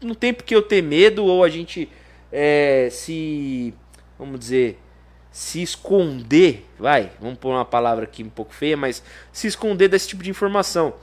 [0.00, 1.88] não tem porque eu ter medo ou a gente
[2.33, 3.75] é, se,
[4.19, 4.79] vamos dizer,
[5.31, 10.09] se esconder, vai, vamos pôr uma palavra aqui um pouco feia, mas se esconder desse
[10.09, 10.95] tipo de informação.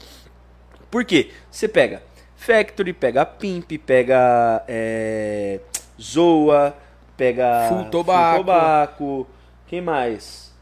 [0.91, 1.31] Por quê?
[1.49, 2.01] Você pega
[2.35, 5.59] Factory, pega Pimp, pega é,
[5.99, 6.75] Zoa,
[7.15, 8.37] pega Full Tobacco.
[8.37, 9.27] Tobacco,
[9.65, 10.53] quem mais?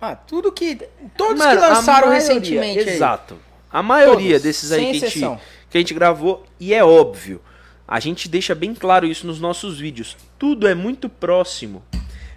[0.00, 0.76] Ah, tudo que.
[1.16, 2.94] Todos Mano, que lançaram maioria, recentemente aí.
[2.94, 3.36] Exato.
[3.70, 7.42] A maioria Todos, desses aí que a, gente, que a gente gravou, e é óbvio,
[7.88, 10.14] a gente deixa bem claro isso nos nossos vídeos.
[10.38, 11.82] Tudo é muito próximo,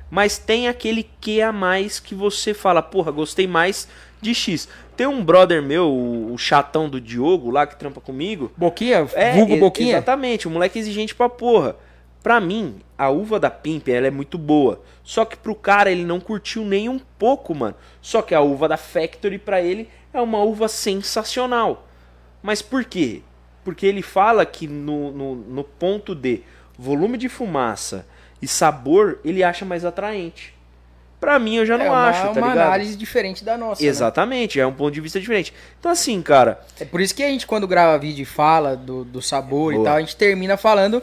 [0.10, 3.90] mas tem aquele que a mais que você fala, porra, gostei mais
[4.22, 4.70] de X.
[4.96, 8.52] Tem um brother meu, o, chatão do Diogo, lá que trampa comigo.
[8.56, 9.06] Boquinha?
[9.14, 9.98] É, vulgo Boquinha?
[9.98, 11.76] Exatamente, o moleque é exigente pra porra.
[12.24, 14.82] Pra mim, a uva da Pimp, ela é muito boa.
[15.04, 17.76] Só que pro cara, ele não curtiu nem um pouco, mano.
[18.00, 21.88] Só que a uva da Factory, pra ele, é uma uva sensacional.
[22.44, 23.24] Mas por quê?
[23.63, 26.41] Porque ele fala que no, no, no ponto de
[26.78, 28.06] volume de fumaça
[28.41, 30.54] e sabor, ele acha mais atraente.
[31.19, 32.58] Pra mim, eu já não é uma, acho, tá uma ligado?
[32.65, 33.84] análise diferente da nossa.
[33.84, 33.88] né?
[33.88, 35.54] Exatamente, é um ponto de vista diferente.
[35.80, 39.04] Então, assim, cara, É por isso que a gente, quando grava vídeo e fala do,
[39.06, 39.86] do sabor e Boa.
[39.86, 41.02] tal, a gente termina falando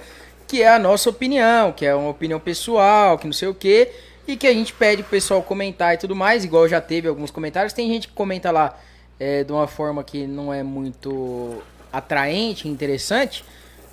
[0.49, 3.92] que é a nossa opinião, que é uma opinião pessoal, que não sei o quê,
[4.27, 7.31] e que a gente pede pro pessoal comentar e tudo mais, igual já teve alguns
[7.31, 7.73] comentários.
[7.73, 8.77] Tem gente que comenta lá
[9.21, 13.44] é, de uma forma que não é muito atraente, interessante,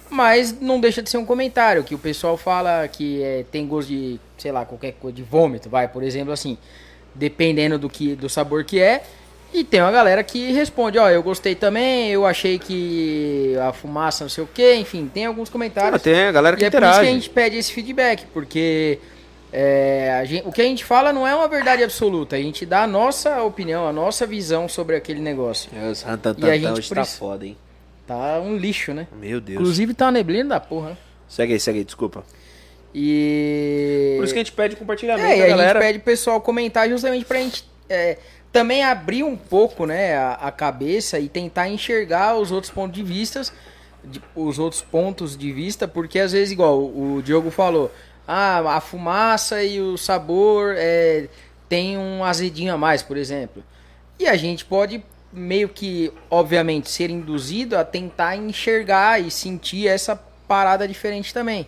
[0.09, 3.87] mas não deixa de ser um comentário, que o pessoal fala que é, tem gosto
[3.89, 6.57] de, sei lá, qualquer coisa, de vômito, vai, por exemplo, assim,
[7.13, 9.03] dependendo do, que, do sabor que é.
[9.53, 14.25] E tem uma galera que responde, ó, eu gostei também, eu achei que a fumaça
[14.25, 15.95] não sei o que, enfim, tem alguns comentários.
[15.95, 17.05] ah, tem a galera que e é por isso interage.
[17.05, 18.99] que a gente pede esse feedback, porque
[19.53, 22.65] é, a gente- o que a gente fala não é uma verdade absoluta, a gente
[22.65, 25.69] dá a nossa opinião, a nossa visão sobre aquele negócio.
[25.73, 27.55] É, Os rantantan E a gente hoje tá foda, hein?
[28.07, 29.07] Tá um lixo, né?
[29.19, 29.59] Meu Deus.
[29.59, 30.97] Inclusive tá uma neblina da porra, né?
[31.27, 32.23] Segue aí, segue aí, desculpa.
[32.93, 34.15] E.
[34.17, 35.79] Por isso que a gente pede compartilhamento, É, e a galera.
[35.79, 38.17] gente pede pro pessoal comentar justamente pra gente é,
[38.51, 43.03] também abrir um pouco, né, a, a cabeça e tentar enxergar os outros pontos de
[43.03, 43.41] vista,
[44.03, 47.91] de- os outros pontos de vista, porque às vezes, igual o Diogo falou,
[48.27, 51.27] ah, a fumaça e o sabor é,
[51.67, 53.63] tem um azedinho a mais, por exemplo.
[54.17, 55.03] E a gente pode
[55.35, 60.15] meio que, obviamente, ser induzido a tentar enxergar e sentir essa
[60.47, 61.67] parada diferente também.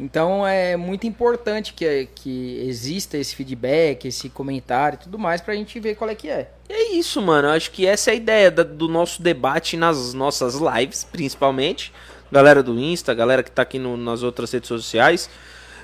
[0.00, 5.54] Então é muito importante que, que exista esse feedback, esse comentário e tudo mais pra
[5.54, 6.52] gente ver qual é que é.
[6.68, 7.48] É isso, mano.
[7.48, 11.92] Eu acho que essa é a ideia do nosso debate nas nossas lives, principalmente.
[12.30, 15.28] Galera do Insta, galera que tá aqui no, nas outras redes sociais.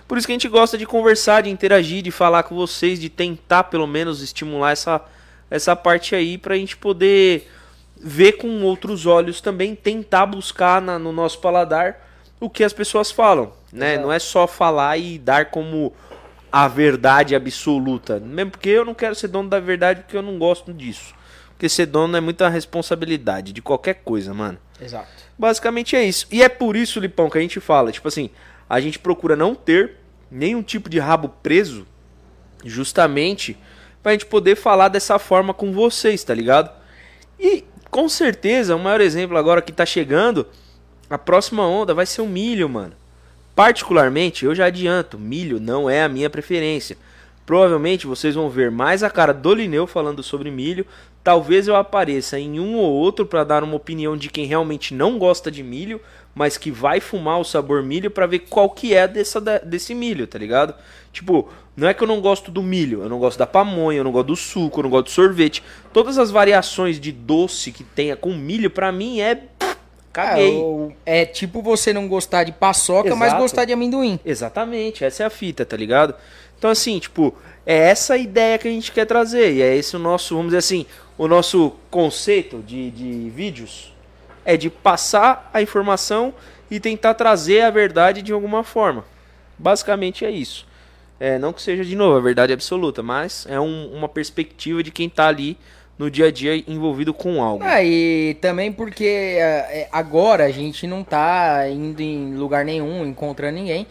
[0.07, 3.09] Por isso que a gente gosta de conversar, de interagir, de falar com vocês, de
[3.09, 5.03] tentar pelo menos estimular essa,
[5.55, 7.49] essa parte aí pra gente poder
[7.97, 12.05] ver com outros olhos também, tentar buscar na, no nosso paladar
[12.41, 13.97] o que as pessoas falam, né?
[13.97, 15.93] Não é só falar e dar como
[16.51, 18.19] a verdade absoluta.
[18.19, 21.15] Mesmo porque eu não quero ser dono da verdade porque eu não gosto disso.
[21.51, 24.59] Porque ser dono é muita responsabilidade de qualquer coisa, mano.
[24.81, 25.09] Exato.
[25.39, 26.27] Basicamente é isso.
[26.33, 28.29] E é por isso, Lipão, que a gente fala, tipo assim,
[28.69, 31.87] a gente procura não ter nenhum tipo de rabo preso,
[32.65, 33.57] justamente
[34.05, 36.71] pra gente poder falar dessa forma com vocês, tá ligado?
[37.41, 40.47] E com certeza, o maior exemplo agora que tá chegando,
[41.09, 42.93] a próxima onda vai ser o milho, mano.
[43.57, 46.99] Particularmente, eu já adianto, milho não é a minha preferência.
[47.47, 50.87] Provavelmente vocês vão ver mais a cara do Lineu falando sobre milho.
[51.23, 55.19] Talvez eu apareça em um ou outro para dar uma opinião de quem realmente não
[55.19, 56.01] gosta de milho,
[56.35, 60.27] mas que vai fumar o sabor milho para ver qual que é dessa, desse milho,
[60.27, 60.75] tá ligado?
[61.13, 64.05] Tipo, não é que eu não gosto do milho, eu não gosto da pamonha, eu
[64.05, 65.63] não gosto do suco, eu não gosto do sorvete.
[65.93, 69.45] Todas as variações de doce que tenha com milho, pra mim é.
[70.13, 70.63] Caguei.
[71.05, 73.43] É, é tipo você não gostar de paçoca, mas Exato.
[73.43, 74.21] gostar de amendoim.
[74.25, 76.15] Exatamente, essa é a fita, tá ligado?
[76.65, 77.35] Então, assim, tipo,
[77.67, 79.53] é essa ideia que a gente quer trazer.
[79.53, 80.87] E é esse o nosso, vamos dizer assim,
[81.19, 83.93] o nosso conceito de, de vídeos.
[84.47, 86.33] É de passar a informação
[86.71, 89.05] e tentar trazer a verdade de alguma forma.
[89.59, 90.67] Basicamente é isso.
[91.21, 94.91] É, não que seja, de novo, a verdade absoluta, mas é um- uma perspectiva de
[94.91, 95.59] quem tá ali
[95.99, 97.63] no dia a dia envolvido com algo.
[97.63, 103.05] Ah, e também porque é, é, agora a gente não tá indo em lugar nenhum,
[103.05, 103.87] encontrando ninguém.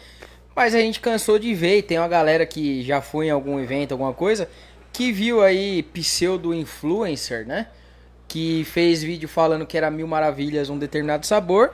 [0.55, 3.59] Mas a gente cansou de ver, e tem uma galera que já foi em algum
[3.59, 4.47] evento, alguma coisa,
[4.91, 7.67] que viu aí pseudo-influencer, né?
[8.27, 11.71] Que fez vídeo falando que era mil maravilhas um determinado sabor.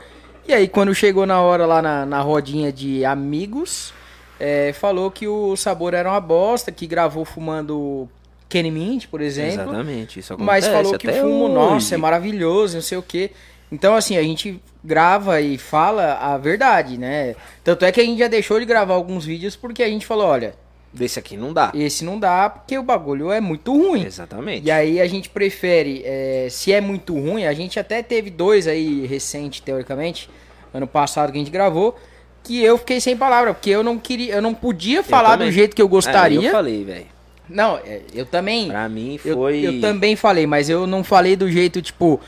[0.47, 3.93] E aí quando chegou na hora lá na, na rodinha de amigos,
[4.39, 8.07] é, falou que o sabor era uma bosta, que gravou fumando
[8.47, 9.61] Kenny Mint, por exemplo.
[9.61, 11.53] Exatamente, isso Mas acontece falou que o fumo, hoje.
[11.53, 13.31] nossa, é maravilhoso, não sei o quê.
[13.71, 17.35] Então, assim, a gente grava e fala a verdade, né?
[17.63, 20.25] Tanto é que a gente já deixou de gravar alguns vídeos porque a gente falou,
[20.27, 20.55] olha,
[20.91, 21.71] Desse aqui não dá.
[21.75, 24.03] esse não dá porque o bagulho é muito ruim.
[24.05, 24.65] Exatamente.
[24.65, 28.67] E aí a gente prefere, é, se é muito ruim, a gente até teve dois
[28.67, 30.27] aí recente, teoricamente,
[30.73, 31.95] ano passado que a gente gravou,
[32.43, 35.75] que eu fiquei sem palavra, porque eu não queria, eu não podia falar do jeito
[35.75, 36.47] que eu É, gostaria.
[36.47, 37.05] eu falei, velho.
[37.47, 38.67] Não, é, eu também.
[38.69, 39.59] Pra mim Eu, foi.
[39.65, 42.19] eu também falei, mas eu não falei do jeito, tipo,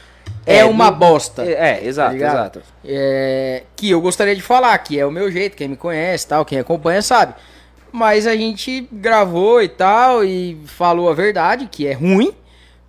[0.46, 1.44] é, É, uma do- bosta.
[1.44, 2.62] É, é, exato, tá exato.
[2.84, 6.44] É, que eu gostaria de falar, que é o meu jeito, quem me conhece tal,
[6.46, 7.34] quem acompanha sabe.
[7.92, 12.34] Mas a gente gravou e tal, e falou a verdade, que é ruim,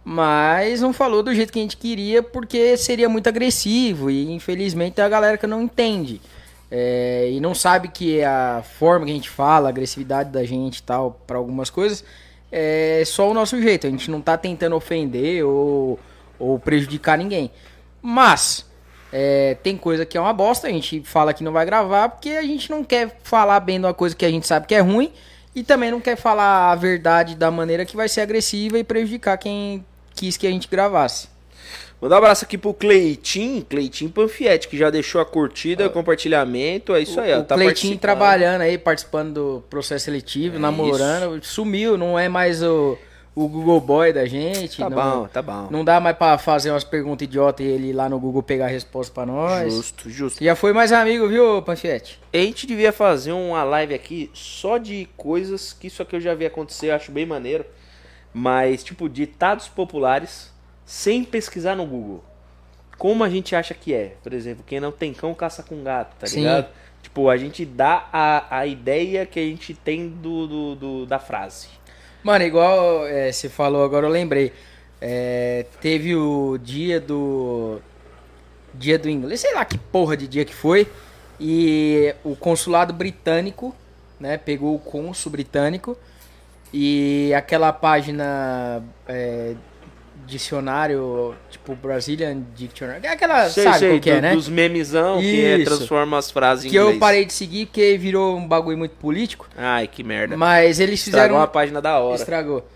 [0.05, 4.95] mas não falou do jeito que a gente queria, porque seria muito agressivo, e infelizmente
[4.95, 6.21] tem a galera que não entende.
[6.71, 10.79] É, e não sabe que a forma que a gente fala, a agressividade da gente
[10.79, 12.03] e tal, para algumas coisas,
[12.51, 13.87] é só o nosso jeito.
[13.87, 16.01] A gente não tá tentando ofender ou,
[16.43, 17.51] ou prejudicar ninguém.
[18.01, 18.67] Mas,
[19.13, 22.31] é, tem coisa que é uma bosta, a gente fala que não vai gravar porque
[22.31, 24.81] a gente não quer falar bem de uma coisa que a gente sabe que é
[24.81, 25.13] ruim
[25.55, 29.39] e também não quer falar a verdade da maneira que vai ser agressiva e prejudicar
[29.39, 31.29] quem quis que a gente gravasse.
[32.01, 36.93] Mandar um abraço aqui pro Cleitinho, Cleitinho Panfietti, que já deixou a curtida, o compartilhamento,
[36.97, 37.39] é isso aí, ó.
[37.39, 42.61] o tá Cleitinho trabalhando aí, participando do processo seletivo, É namorando, sumiu, não é mais
[42.61, 42.99] o,
[43.35, 44.79] o Google Boy da gente.
[44.79, 45.69] Tá não, bom, tá bom.
[45.71, 48.67] Não dá mais pra fazer umas perguntas idiotas e ele ir lá no Google pegar
[48.67, 49.73] a resposta pra nós.
[49.73, 50.39] Justo, justo.
[50.39, 52.21] Você já foi mais amigo, viu, Panfietti?
[52.33, 56.35] A gente devia fazer uma live aqui só de coisas que isso aqui eu já
[56.35, 57.65] vi acontecer, eu acho bem maneiro.
[58.35, 60.51] Mas, tipo, ditados populares
[60.85, 62.25] sem pesquisar no Google.
[62.99, 64.15] Como a gente acha que é?
[64.23, 66.41] Por exemplo, quem não tem cão caça com gato, tá Sim.
[66.41, 66.69] ligado?
[67.03, 71.19] Tipo, a gente dá a, a ideia que a gente tem do, do, do- da
[71.19, 71.67] frase.
[72.23, 74.53] Mano, igual é, você falou agora, eu lembrei.
[75.01, 77.81] É, teve o dia do.
[78.75, 80.87] Dia do inglês, sei lá que porra de dia que foi.
[81.41, 83.75] E o consulado britânico,
[84.21, 84.39] né?
[84.39, 85.99] Pegou o cônsul britânico.
[86.73, 88.83] E aquela página.
[89.09, 89.55] é,
[90.27, 93.07] dicionário, tipo Brazilian Dictionary.
[93.07, 94.35] Aquela, Sei, sabe sei, que é, do- né?
[94.35, 98.37] dos memezão que é, transforma as frases em Que eu parei de seguir porque virou
[98.37, 99.49] um bagulho muito político.
[99.57, 100.37] Ai, que merda.
[100.37, 101.37] Mas eles Estragou fizeram.
[101.37, 102.17] uma página da hora.
[102.17, 102.67] Estragou.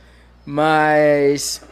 [0.44, 1.62] Mas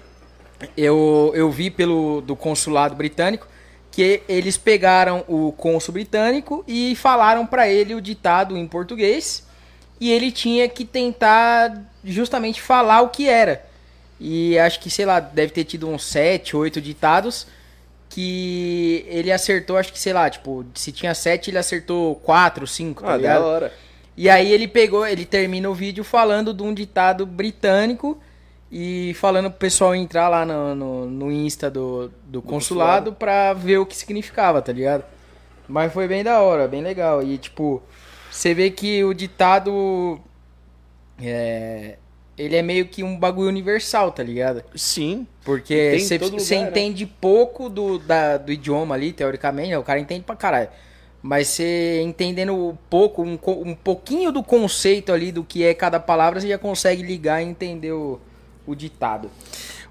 [0.77, 3.47] eu, eu vi pelo do consulado britânico
[3.91, 9.47] que eles pegaram o cônsul britânico e falaram para ele o ditado em português
[10.01, 13.65] e ele tinha que tentar justamente falar o que era.
[14.21, 17.47] E acho que, sei lá, deve ter tido uns sete, oito ditados
[18.09, 23.03] que ele acertou, acho que, sei lá, tipo, se tinha sete, ele acertou quatro, cinco,
[23.03, 23.41] tá Ah, ligado?
[23.41, 23.73] da hora.
[24.17, 28.17] E aí ele pegou, ele termina o vídeo falando de um ditado britânico
[28.71, 33.79] e falando pro pessoal entrar lá no, no, no Insta do, do consulado pra ver
[33.79, 35.05] o que significava, tá ligado?
[35.69, 37.21] Mas foi bem da hora, bem legal.
[37.23, 37.83] E tipo,
[38.31, 40.21] você vê que o ditado
[41.21, 41.97] é,
[42.37, 44.63] ele é meio que um bagulho universal, tá ligado?
[44.75, 45.27] Sim.
[45.45, 45.99] Porque
[46.31, 46.69] você né?
[46.69, 49.79] entende pouco do, da- do idioma ali, teoricamente, né?
[49.79, 50.69] o cara entende pra caralho.
[51.23, 55.99] Mas você entendendo um pouco, um, um pouquinho do conceito ali do que é cada
[55.99, 58.21] palavra, você já consegue ligar e entender o,
[58.67, 59.31] o ditado.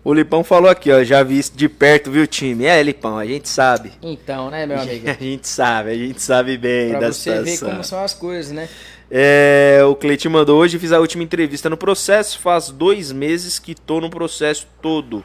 [0.04, 1.04] O Lipão falou aqui, ó.
[1.04, 2.66] Já vi isso de perto, viu, time?
[2.66, 3.92] É, Lipão, a gente sabe.
[4.02, 5.08] Então, né, meu amigo?
[5.10, 7.70] A gente sabe, a gente sabe bem pra da você ver situação.
[7.70, 8.68] como são as coisas, né?
[9.10, 13.76] É, o Cleitinho mandou hoje, fiz a última entrevista no processo, faz dois meses que
[13.76, 15.24] tô no processo todo.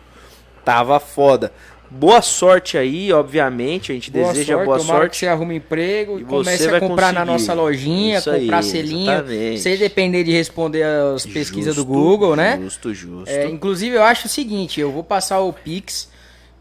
[0.65, 1.53] Tava foda.
[1.91, 5.11] Boa sorte aí, obviamente, a gente deseja boa tomara sorte.
[5.13, 9.11] que você arrume emprego E comece a comprar na nossa lojinha, Isso aí, comprar selinho.
[9.11, 9.61] exatamente.
[9.61, 12.59] Sem depender de responder as pesquisas do Justo, Google, né?
[12.63, 13.31] Justo, justo.
[13.31, 16.11] É, inclusive, eu acho o seguinte: eu vou passar o Pix,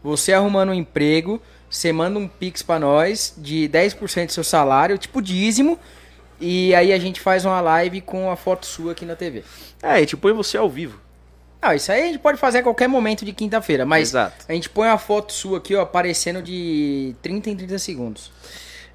[0.02, 4.96] você arrumando um emprego, você manda um Pix pra nós de 10% do seu salário,
[4.96, 5.78] tipo dízimo,
[6.40, 9.44] e aí a gente faz uma live com a foto sua aqui na TV.
[9.82, 10.98] É, a gente põe você ao vivo.
[11.60, 14.44] Não, isso aí a gente pode fazer a qualquer momento de quinta-feira, mas Exato.
[14.48, 18.30] a gente põe uma foto sua aqui, ó, aparecendo de 30 em 30 segundos.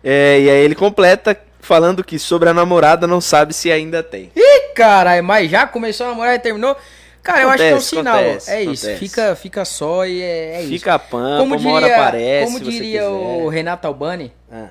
[0.04, 4.32] É, e aí ele completa falando que sobre a namorada não sabe se ainda tem.
[4.36, 6.76] Ih, caralho, mas já começou a namorar e terminou?
[7.22, 8.16] Cara, eu acho que é um Acontece, sinal.
[8.20, 9.00] acontece, é isso, acontece.
[9.00, 10.70] fica, fica só e é, é isso.
[10.72, 14.68] Fica a pampa, como uma hora diria, aparece, como diria o Renato Albani, Ah.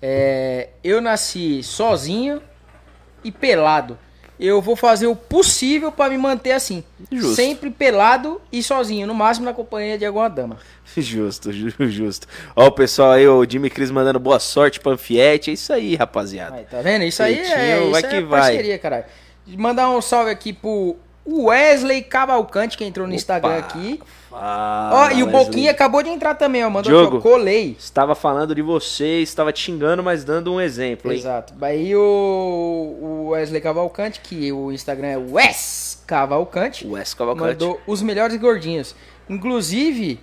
[0.00, 2.40] é, eu nasci sozinho
[3.24, 3.98] e pelado.
[4.38, 6.84] Eu vou fazer o possível pra me manter assim.
[7.10, 7.34] Justo.
[7.34, 10.58] Sempre pelado e sozinho, no máximo na companhia de alguma dama.
[10.96, 12.26] Justo, ju- justo.
[12.56, 15.50] Ó, o pessoal aí, o Jimmy Cris mandando boa sorte pro Anfiete.
[15.50, 16.56] É isso aí, rapaziada.
[16.56, 17.04] Aí, tá vendo?
[17.04, 18.40] Isso aí é, isso vai é que vai.
[18.40, 19.04] parceria, caralho.
[19.48, 20.96] Mandar um salve aqui pro
[21.26, 24.00] Wesley Cavalcante, que entrou no Instagram aqui.
[24.30, 25.26] Fala, Ó, e o.
[25.26, 26.68] Boquinha acabou de entrar também, ó.
[26.70, 27.20] Mandou Diogo.
[27.20, 27.74] colei.
[27.78, 31.18] Estava falando de você, estava te xingando, mas dando um exemplo, hein?
[31.18, 31.54] Exato.
[31.60, 32.00] Aí o,
[33.00, 37.46] o Wesley Cavalcante, que o Instagram é Wes Cavalcante, O Wes Cavalcante.
[37.64, 38.94] mandou os melhores gordinhos.
[39.28, 40.20] Inclusive,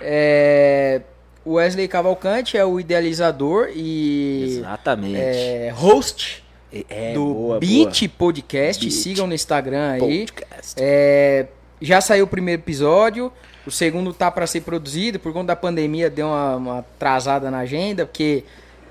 [0.00, 1.00] é,
[1.44, 5.16] o Wesley Cavalcante é o idealizador e Exatamente.
[5.16, 6.42] é, host
[6.88, 8.84] É, do boa, Beat Podcast.
[8.84, 10.10] Beat Sigam no Instagram boa.
[10.10, 10.26] aí.
[10.26, 10.74] Podcast.
[10.78, 11.46] É,
[11.84, 13.32] já saiu o primeiro episódio,
[13.66, 17.58] o segundo tá para ser produzido, por conta da pandemia deu uma, uma atrasada na
[17.58, 18.44] agenda, porque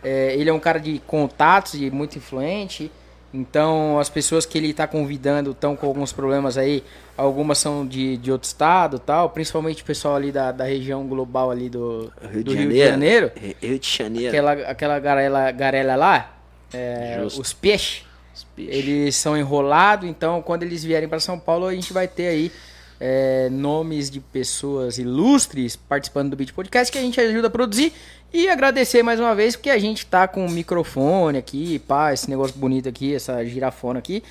[0.03, 2.91] é, ele é um cara de contatos e muito influente,
[3.33, 6.83] então as pessoas que ele tá convidando estão com alguns problemas aí,
[7.17, 11.49] algumas são de, de outro estado tal, principalmente o pessoal ali da, da região global
[11.49, 13.31] ali do Rio do de Rio de Janeiro.
[13.35, 14.29] Janeiro, Rio de Janeiro.
[14.29, 16.37] aquela, aquela garela, garela lá,
[16.73, 18.05] é, os peixes.
[18.57, 22.51] Eles são enrolados, então quando eles vierem para São Paulo, a gente vai ter aí
[23.05, 27.91] é, nomes de pessoas ilustres participando do Beat Podcast que a gente ajuda a produzir.
[28.31, 32.29] E agradecer mais uma vez, porque a gente tá com o microfone aqui, pá, esse
[32.29, 34.23] negócio bonito aqui, essa girafona aqui,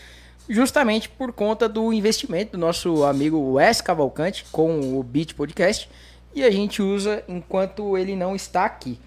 [0.48, 5.88] justamente por conta do investimento do nosso amigo Wes Cavalcante com o Beat Podcast.
[6.34, 8.98] E a gente usa enquanto ele não está aqui.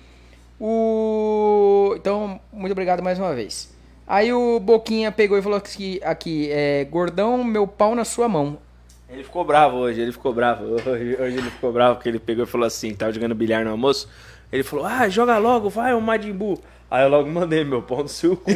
[0.59, 1.95] O...
[1.97, 3.73] Então, muito obrigado mais uma vez.
[4.05, 8.59] Aí o Boquinha pegou e falou que aqui, é, gordão, meu pau na sua mão.
[9.09, 10.65] Ele ficou bravo hoje, ele ficou bravo.
[10.85, 13.71] Hoje, hoje ele ficou bravo porque ele pegou e falou assim, tava jogando bilhar no
[13.71, 14.09] almoço.
[14.51, 16.59] Ele falou, ah, joga logo, vai, o Majin Buu.
[16.89, 18.49] Aí eu logo mandei meu pau no seu cu.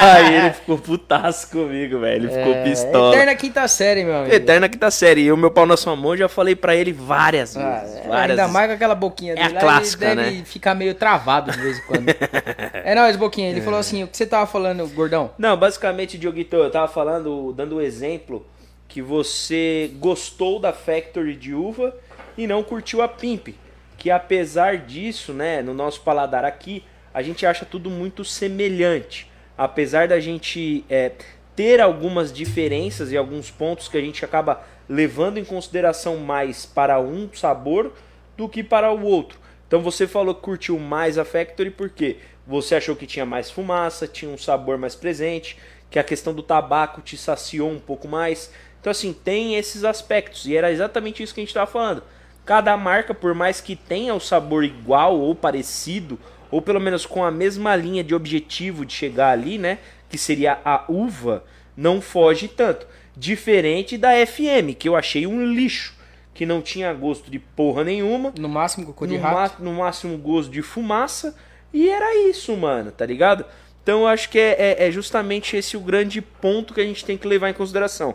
[0.00, 2.26] Aí ele ficou putaço comigo, velho.
[2.26, 3.14] Ele ficou É, pistola.
[3.14, 4.34] Eterna quinta série, meu amigo.
[4.34, 5.22] Eterna quinta série.
[5.22, 7.96] E o meu pau na sua mão eu já falei pra ele várias Ah, vezes.
[7.96, 8.52] é, várias ainda vezes.
[8.52, 9.48] mais com aquela boquinha É dele.
[9.48, 10.44] a lá, clássica, ele deve né?
[10.44, 12.06] ficar meio travado de vez em quando.
[12.72, 13.50] é nóis, Boquinha.
[13.50, 15.30] Ele falou assim: o que você tava falando, gordão?
[15.36, 18.46] Não, basicamente, Dioguito, eu tava falando, dando o exemplo
[18.92, 21.96] que você gostou da Factory de uva
[22.36, 23.54] e não curtiu a Pimp.
[23.96, 26.84] Que apesar disso, né, no nosso paladar aqui,
[27.14, 29.30] a gente acha tudo muito semelhante.
[29.56, 31.12] Apesar da gente é,
[31.56, 37.00] ter algumas diferenças e alguns pontos que a gente acaba levando em consideração mais para
[37.00, 37.94] um sabor
[38.36, 39.38] do que para o outro.
[39.66, 44.06] Então você falou que curtiu mais a Factory porque você achou que tinha mais fumaça,
[44.06, 45.56] tinha um sabor mais presente,
[45.92, 48.50] que a questão do tabaco te saciou um pouco mais,
[48.82, 50.44] Então, assim, tem esses aspectos.
[50.44, 52.02] E era exatamente isso que a gente estava falando.
[52.44, 56.18] Cada marca, por mais que tenha o sabor igual ou parecido,
[56.50, 59.78] ou pelo menos com a mesma linha de objetivo de chegar ali, né?
[60.10, 61.44] Que seria a uva,
[61.76, 62.84] não foge tanto.
[63.16, 65.94] Diferente da FM, que eu achei um lixo.
[66.34, 68.32] Que não tinha gosto de porra nenhuma.
[68.36, 69.62] No máximo cocô de no, rato.
[69.62, 71.36] no máximo gosto de fumaça.
[71.72, 73.44] E era isso, mano, tá ligado?
[73.82, 77.04] Então eu acho que é, é- é justamente esse o grande ponto que a gente
[77.04, 78.14] tem que levar em consideração.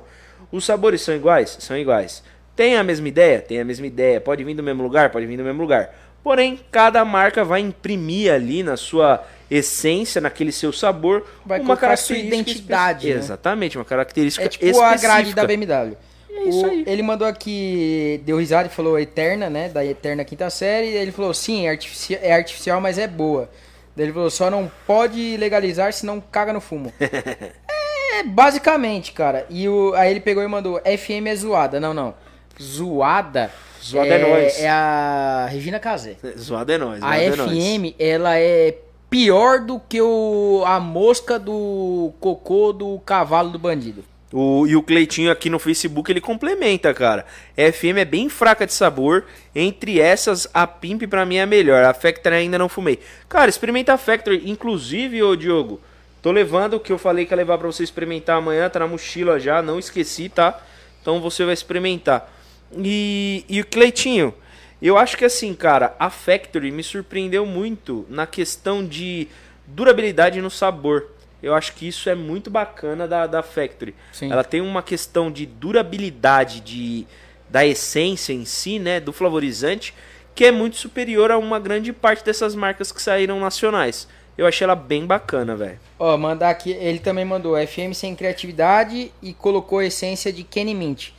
[0.52, 1.58] Os sabores são iguais?
[1.60, 2.24] São iguais.
[2.56, 3.40] Tem a mesma ideia?
[3.42, 4.20] Tem a mesma ideia.
[4.22, 5.10] Pode vir do mesmo lugar?
[5.12, 5.94] Pode vir do mesmo lugar.
[6.24, 11.92] Porém, cada marca vai imprimir ali na sua essência, naquele seu sabor, Vai uma colocar
[11.94, 13.16] a sua característica identidade, né?
[13.16, 14.94] Exatamente, uma característica É tipo específica.
[14.94, 15.96] a grade da BMW.
[16.30, 16.84] É isso O- aí.
[16.86, 19.70] Ele mandou aqui, deu risada e falou Eterna, né?
[19.70, 20.88] Da Eterna quinta série.
[20.88, 23.50] Ele falou, sim, é artificial, é artificial, mas é boa.
[23.96, 26.92] Daí ele falou, só não pode legalizar, senão caga no fumo.
[28.16, 29.46] é, basicamente, cara.
[29.50, 31.80] E o, aí ele pegou e mandou, FM é zoada.
[31.80, 32.14] Não, não.
[32.62, 33.52] Zoada.
[33.84, 34.60] Zoada é nós.
[34.60, 36.16] É a Regina Casé.
[36.38, 37.32] Zoado é nóis, A é.
[37.32, 38.78] FM, ela é
[39.10, 44.04] pior do que o, a mosca do cocô do cavalo do bandido.
[44.34, 47.26] O, e o Cleitinho aqui no Facebook ele complementa, cara.
[47.56, 49.26] FM é bem fraca de sabor.
[49.56, 51.84] Entre essas, a Pimp pra mim é a melhor.
[51.86, 53.00] A Factory ainda não fumei.
[53.30, 54.50] Cara, experimenta a Factory.
[54.50, 55.80] Inclusive, ô Diogo,
[56.22, 58.70] tô levando o que eu falei que ia levar pra você experimentar amanhã.
[58.70, 60.62] Tá na mochila já, não esqueci, tá?
[61.02, 62.32] Então você vai experimentar.
[62.76, 64.34] E, e o Cleitinho,
[64.82, 69.28] eu acho que assim, cara, a Factory me surpreendeu muito na questão de
[69.66, 71.12] durabilidade no sabor.
[71.42, 73.96] Eu acho que isso é muito bacana da, da Factory.
[74.12, 74.32] Sim.
[74.32, 77.06] Ela tem uma questão de durabilidade de,
[77.50, 79.94] da essência em si, né, do flavorizante,
[80.34, 84.08] que é muito superior a uma grande parte dessas marcas que saíram nacionais.
[84.38, 85.80] Eu achei ela bem bacana, velho.
[85.98, 90.76] Ó, mandar aqui, ele também mandou FM sem criatividade e colocou a essência de Kenny
[90.76, 91.10] Mint.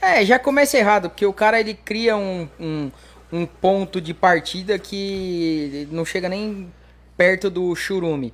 [0.00, 2.90] É, já começa errado, porque o cara ele cria um, um,
[3.32, 6.72] um ponto de partida que não chega nem
[7.16, 8.32] perto do churume,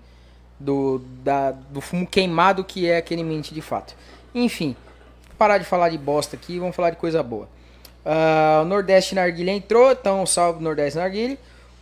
[0.61, 3.97] do, da, do fumo queimado que é aquele Mint de fato.
[4.35, 4.77] Enfim,
[5.39, 7.49] parar de falar de bosta aqui, vamos falar de coisa boa.
[8.05, 11.37] Ah, o Nordeste Narguilha entrou, então salve Nordeste Narguilha.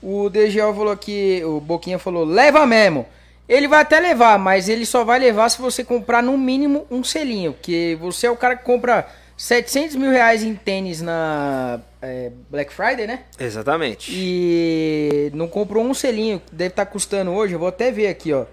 [0.05, 3.07] O DGO falou que, o Boquinha falou, leva mesmo.
[3.49, 7.03] Ele vai até levar, mas ele só vai levar se você comprar no mínimo um
[7.03, 7.55] selinho.
[7.55, 12.73] Porque você é o cara que compra 700 mil reais em tênis na é, Black
[12.73, 13.21] Friday, né?
[13.41, 14.11] Exatamente.
[14.15, 18.45] E não comprou um selinho, deve estar custando hoje, eu vou até ver aqui, ó.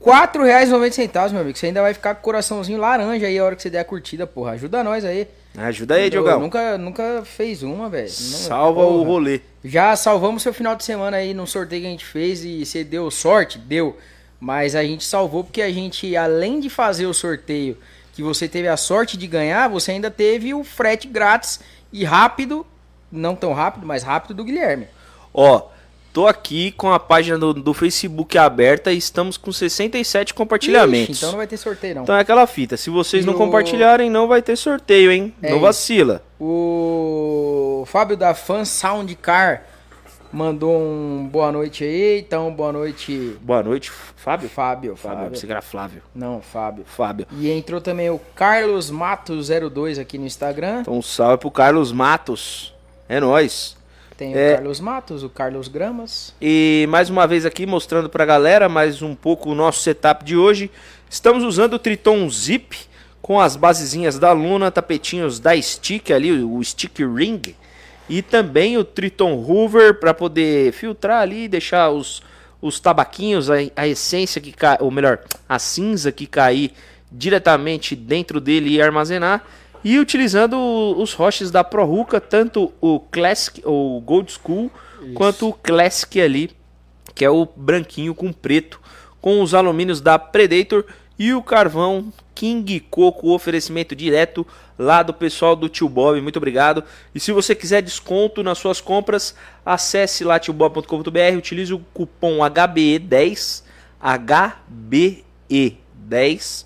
[0.00, 1.58] R$ 4,90, meu amigo.
[1.58, 3.84] Você ainda vai ficar com o coraçãozinho laranja aí a hora que você der a
[3.84, 4.52] curtida, porra.
[4.52, 5.28] Ajuda nós aí.
[5.56, 6.40] Ajuda aí, Diogão.
[6.40, 8.08] Nunca, nunca fez uma, velho.
[8.08, 9.04] Salva o porra.
[9.04, 9.40] rolê.
[9.64, 12.84] Já salvamos seu final de semana aí no sorteio que a gente fez e você
[12.84, 13.58] deu sorte?
[13.58, 13.98] Deu.
[14.38, 17.76] Mas a gente salvou porque a gente, além de fazer o sorteio
[18.12, 21.60] que você teve a sorte de ganhar, você ainda teve o frete grátis
[21.92, 22.66] e rápido,
[23.10, 24.86] não tão rápido, mas rápido do Guilherme.
[25.34, 25.68] Ó,
[26.12, 31.10] tô aqui com a página do, do Facebook aberta e estamos com 67 compartilhamentos.
[31.16, 32.02] Ixi, então não vai ter sorteio não.
[32.02, 32.76] Então é aquela fita.
[32.76, 35.34] Se vocês E não o- compartilharem, não vai ter sorteio, hein?
[35.42, 35.66] É não isso.
[35.66, 36.22] vacila.
[36.40, 39.62] O Fábio da Fan Sound Car
[40.32, 44.48] mandou um boa noite aí, então boa noite, Boa noite, Fábio.
[44.48, 44.96] Fábio.
[44.96, 45.38] Fábio, Fábio.
[45.38, 46.02] você era Flávio.
[46.14, 46.84] Não, Fábio.
[46.86, 47.26] Fábio.
[47.32, 50.82] E entrou também o Carlos Matos02 aqui no Instagram.
[50.82, 52.72] Então um salve pro Carlos Matos.
[53.08, 53.76] É nóis.
[54.20, 54.52] Tem É.
[54.52, 56.34] o Carlos Matos, o Carlos Gramas.
[56.42, 60.36] E mais uma vez aqui mostrando pra galera mais um pouco o nosso setup de
[60.36, 60.70] hoje.
[61.08, 62.76] Estamos usando o Triton Zip
[63.22, 67.40] com as basezinhas da Luna, tapetinhos da Stick ali, o Stick Ring.
[68.10, 72.22] E também o Triton Hoover para poder filtrar ali, deixar os,
[72.60, 76.72] os tabaquinhos, a, a essência que cai, ou melhor, a cinza que cair
[77.10, 79.42] diretamente dentro dele e armazenar.
[79.82, 80.56] E utilizando
[80.98, 84.70] os roches da ProRuca, tanto o Classic ou Gold School,
[85.14, 86.50] quanto o Classic ali,
[87.14, 88.80] que é o branquinho com preto,
[89.20, 90.84] com os alumínios da Predator
[91.18, 94.46] e o carvão King Coco, oferecimento direto
[94.78, 96.82] lá do pessoal do Tio Bob, muito obrigado.
[97.14, 103.62] E se você quiser desconto nas suas compras, acesse lá tiobob.com.br, utilize o cupom HBE10,
[104.02, 106.64] HBE10,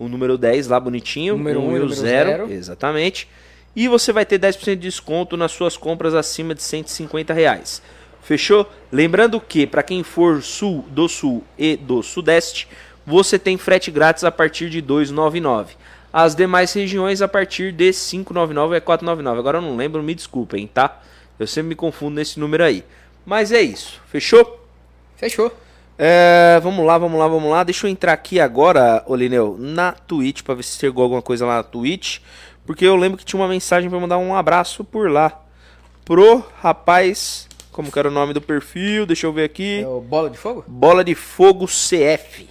[0.00, 2.50] o número 10 lá bonitinho, Número o um e número 0, zero.
[2.50, 3.28] exatamente.
[3.76, 7.82] E você vai ter 10% de desconto nas suas compras acima de 150 reais.
[8.22, 8.66] Fechou?
[8.90, 12.66] Lembrando que para quem for sul do sul e do sudeste,
[13.06, 15.68] você tem frete grátis a partir de 2,99.
[16.10, 19.38] As demais regiões a partir de 5,99 é 4,99.
[19.38, 21.00] Agora eu não lembro, me desculpem, tá?
[21.38, 22.84] Eu sempre me confundo nesse número aí.
[23.24, 24.00] Mas é isso.
[24.08, 24.66] Fechou?
[25.16, 25.54] Fechou.
[26.02, 27.62] É, vamos lá, vamos lá, vamos lá.
[27.62, 31.56] Deixa eu entrar aqui agora, Olineu, na Twitch, pra ver se chegou alguma coisa lá
[31.56, 32.20] na Twitch.
[32.64, 35.38] Porque eu lembro que tinha uma mensagem pra mandar um abraço por lá.
[36.02, 39.04] Pro rapaz, como que era o nome do perfil?
[39.04, 39.82] Deixa eu ver aqui.
[39.82, 40.64] É o Bola de Fogo?
[40.66, 42.48] Bola de Fogo CF.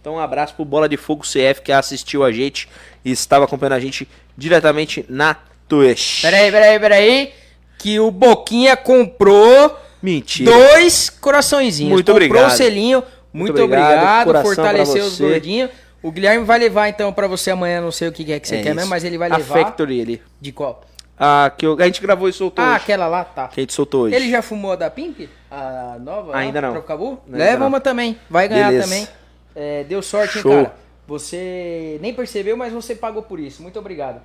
[0.00, 2.68] Então, um abraço pro Bola de Fogo CF que assistiu a gente
[3.04, 5.36] e estava acompanhando a gente diretamente na
[5.68, 6.22] Twitch.
[6.22, 7.32] Peraí, peraí, peraí.
[7.78, 10.50] Que o Boquinha comprou Mentira.
[10.50, 11.92] dois coraçõezinhos.
[11.92, 12.52] Muito comprou obrigado.
[12.52, 13.02] o selinho.
[13.32, 14.42] Muito, Muito obrigado, obrigado.
[14.44, 15.70] Fortaleceu os gordinhos.
[16.02, 18.56] O Guilherme vai levar então pra você amanhã, não sei o que é que você
[18.56, 19.54] É quer mesmo, mas ele vai A levar.
[19.58, 20.22] Factory ali.
[20.40, 20.82] De qual?
[21.18, 22.76] Ah, que eu- a gente gravou e soltou Ah, hoje.
[22.78, 23.48] aquela lá, tá.
[23.48, 24.16] Que a gente soltou hoje.
[24.16, 25.28] Ele já fumou a da Pimp?
[25.50, 26.32] A nova?
[26.32, 26.72] lá, Ainda não.
[26.72, 27.20] Trocabu?
[27.28, 28.18] Leva uma também.
[28.30, 28.84] Vai ganhar Beleza.
[28.88, 29.06] também.
[29.54, 30.50] É, deu sorte, hein, Show.
[30.52, 30.74] cara?
[31.06, 33.62] Você nem percebeu, mas você pagou por isso.
[33.62, 34.22] Muito obrigado.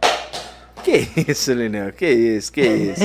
[0.86, 1.91] Que isso, Lineu?
[1.91, 3.01] Que isso, que isso.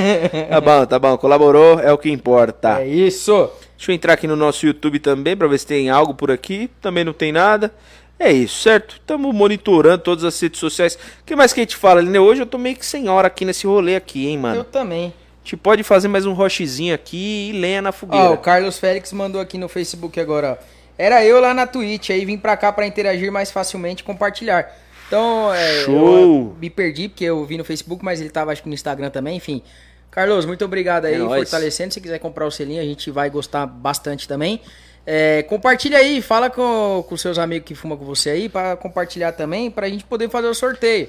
[0.51, 1.17] tá bom, tá bom.
[1.17, 2.83] Colaborou, é o que importa.
[2.83, 3.51] É isso.
[3.75, 6.71] Deixa eu entrar aqui no nosso YouTube também pra ver se tem algo por aqui.
[6.83, 7.73] Também não tem nada.
[8.19, 8.97] É isso, certo?
[8.97, 10.95] Estamos monitorando todas as redes sociais.
[11.23, 12.23] O que mais que a gente fala, Lineu?
[12.23, 14.57] Hoje eu tô meio que sem hora aqui nesse rolê aqui, hein, mano?
[14.57, 15.07] Eu também.
[15.07, 18.27] A gente pode fazer mais um rochezinho aqui e lenha na fogueira.
[18.27, 20.65] Ó, o Carlos Félix mandou aqui no Facebook agora, ó.
[20.99, 24.71] Era eu lá na Twitch, aí vim pra cá pra interagir mais facilmente e compartilhar.
[25.11, 26.19] Então, é, Show!
[26.19, 29.11] eu me perdi porque eu vi no Facebook, mas ele tava acho que no Instagram
[29.11, 29.61] também, enfim.
[30.09, 31.93] Carlos, muito obrigado aí, É fortalecendo.
[31.93, 34.61] Se quiser comprar o selinho, a gente vai gostar bastante também.
[35.05, 39.33] É, compartilha aí, fala com, com seus amigos que fumam com você aí pra compartilhar
[39.33, 41.09] também, pra gente poder fazer o sorteio.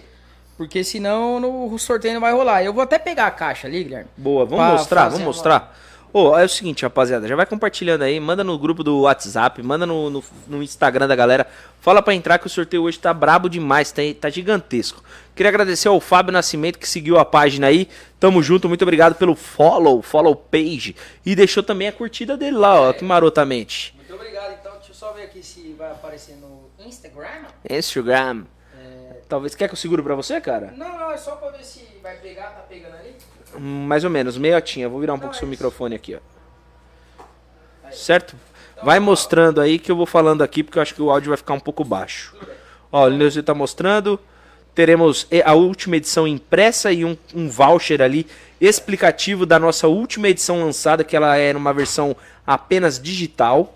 [0.57, 2.63] Porque senão no, o sorteio não vai rolar.
[2.63, 4.09] Eu vou até pegar a caixa ali, Guilherme.
[4.17, 5.27] Boa, vamos mostrar, vamos uma-
[6.13, 9.85] Ô, é o seguinte, rapaziada, já vai compartilhando aí, manda no grupo do WhatsApp, manda
[9.85, 11.47] no, no, no Instagram da galera,
[11.79, 15.01] fala pra entrar que o sorteio hoje tá brabo demais, tá, tá gigantesco.
[15.33, 17.87] Queria agradecer ao Fábio Nascimento que seguiu a página aí,
[18.19, 22.81] tamo junto, muito obrigado pelo follow, follow page, e deixou também a curtida dele lá,
[22.81, 23.95] ó, que marotamente.
[23.95, 24.73] Muito obrigado, então.
[24.73, 27.45] Deixa eu só ver aqui se vai aparecer no Instagram.
[27.69, 28.43] Instagram.
[29.31, 30.73] Talvez, quer que eu seguro pra você, cara?
[30.75, 33.15] Não, não, é só pra ver se vai pegar, tá pegando ali.
[33.59, 34.89] Mais ou menos, meiotinha.
[34.89, 36.19] Vou virar um pouco seu microfone aqui, ó.
[37.91, 38.35] Certo?
[38.83, 41.37] Vai mostrando aí que eu vou falando aqui, porque eu acho que o áudio vai
[41.37, 42.35] ficar um pouco baixo.
[42.91, 44.19] Ó, o Lineuzinho tá mostrando.
[44.73, 48.25] Teremos a última edição impressa e um, um voucher ali
[48.59, 52.15] explicativo da nossa última edição lançada, que ela é numa versão
[52.47, 53.73] apenas digital.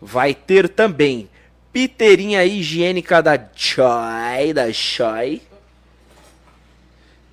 [0.00, 1.28] Vai ter também
[1.72, 5.40] piteirinha higiênica da Choi, da Choi.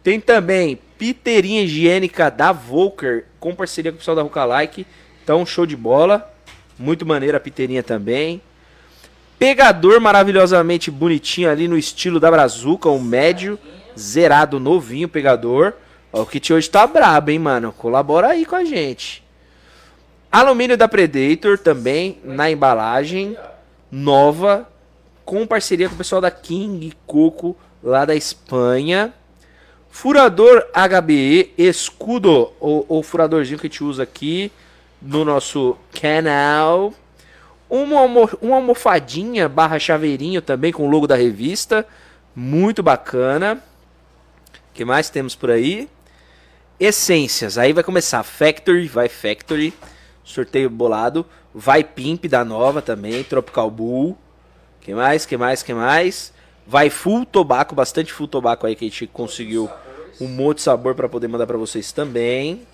[0.03, 4.85] Tem também piteirinha higiênica da Volker, com parceria com o pessoal da Rucalike.
[5.23, 6.31] Então, show de bola.
[6.77, 8.39] Muito maneira a piteirinha também.
[9.39, 13.57] Pegador maravilhosamente bonitinho ali no estilo da Brazuca, um médio,
[13.97, 15.73] zerado, novinho pegador.
[16.13, 17.73] Ó, o kit hoje tá brabo, hein, mano?
[17.75, 19.23] Colabora aí com a gente.
[20.31, 23.35] Alumínio da Predator também na embalagem,
[23.91, 24.69] nova,
[25.25, 29.11] com parceria com o pessoal da King Coco lá da Espanha.
[29.91, 34.49] Furador HBE, escudo, ou, ou furadorzinho que a gente usa aqui
[35.01, 36.93] no nosso canal.
[37.69, 38.01] Uma,
[38.41, 41.85] uma almofadinha barra chaveirinho também com o logo da revista.
[42.33, 43.61] Muito bacana.
[44.53, 45.89] O que mais temos por aí?
[46.79, 47.57] Essências.
[47.57, 49.73] Aí vai começar Factory, vai Factory.
[50.23, 51.25] Sorteio bolado.
[51.53, 53.23] Vai Pimp da nova também.
[53.25, 54.17] Tropical Bull.
[54.79, 55.25] Que mais?
[55.25, 55.61] Que mais?
[55.61, 56.33] Que mais?
[56.71, 59.69] Vai Full Tobaco, bastante Full Tobaco aí que a gente conseguiu
[60.21, 62.65] um monte de sabor para poder mandar para vocês também.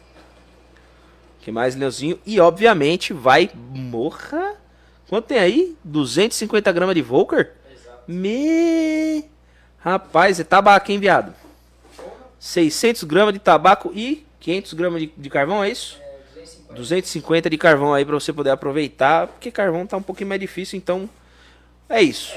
[1.41, 2.19] Que mais, Leozinho?
[2.23, 4.53] E obviamente vai morra.
[5.09, 5.75] Quanto tem aí?
[5.83, 7.53] 250 gramas de Volker?
[8.07, 9.25] Me.
[9.79, 11.33] Rapaz, é tabaco, hein, viado?
[12.39, 15.99] 600 gramas de tabaco e 500 gramas de, de carvão, é isso?
[16.69, 20.77] 250 de carvão aí pra você poder aproveitar, porque carvão tá um pouquinho mais difícil,
[20.77, 21.09] então
[21.89, 22.33] é isso.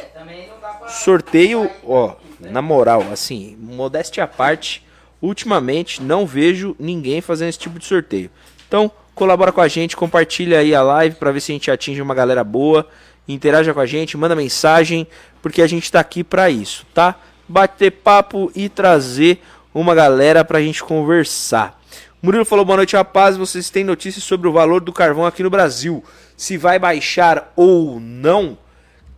[0.88, 4.84] Sorteio, ó, na moral, assim, modéstia à parte,
[5.20, 8.30] ultimamente não vejo ninguém fazendo esse tipo de sorteio.
[8.66, 12.00] Então, colabora com a gente, compartilha aí a live pra ver se a gente atinge
[12.00, 12.88] uma galera boa,
[13.28, 15.06] interaja com a gente, manda mensagem,
[15.42, 17.16] porque a gente tá aqui pra isso, tá?
[17.48, 19.42] Bater papo e trazer
[19.74, 21.80] uma galera pra gente conversar.
[22.22, 23.36] Murilo falou boa noite, rapaz.
[23.36, 26.04] Vocês têm notícias sobre o valor do carvão aqui no Brasil?
[26.36, 28.58] Se vai baixar ou não?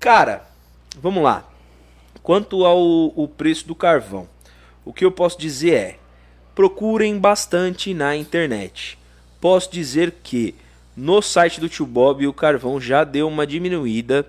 [0.03, 0.45] Cara,
[0.99, 1.49] vamos lá.
[2.25, 4.29] Quanto ao preço do carvão,
[4.85, 5.99] o que eu posso dizer é:
[6.57, 8.99] procurem bastante na internet.
[9.41, 10.57] Posso dizer que
[10.97, 14.27] no site do Tio Bob o carvão já deu uma diminuída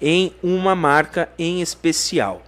[0.00, 2.40] em uma marca em especial.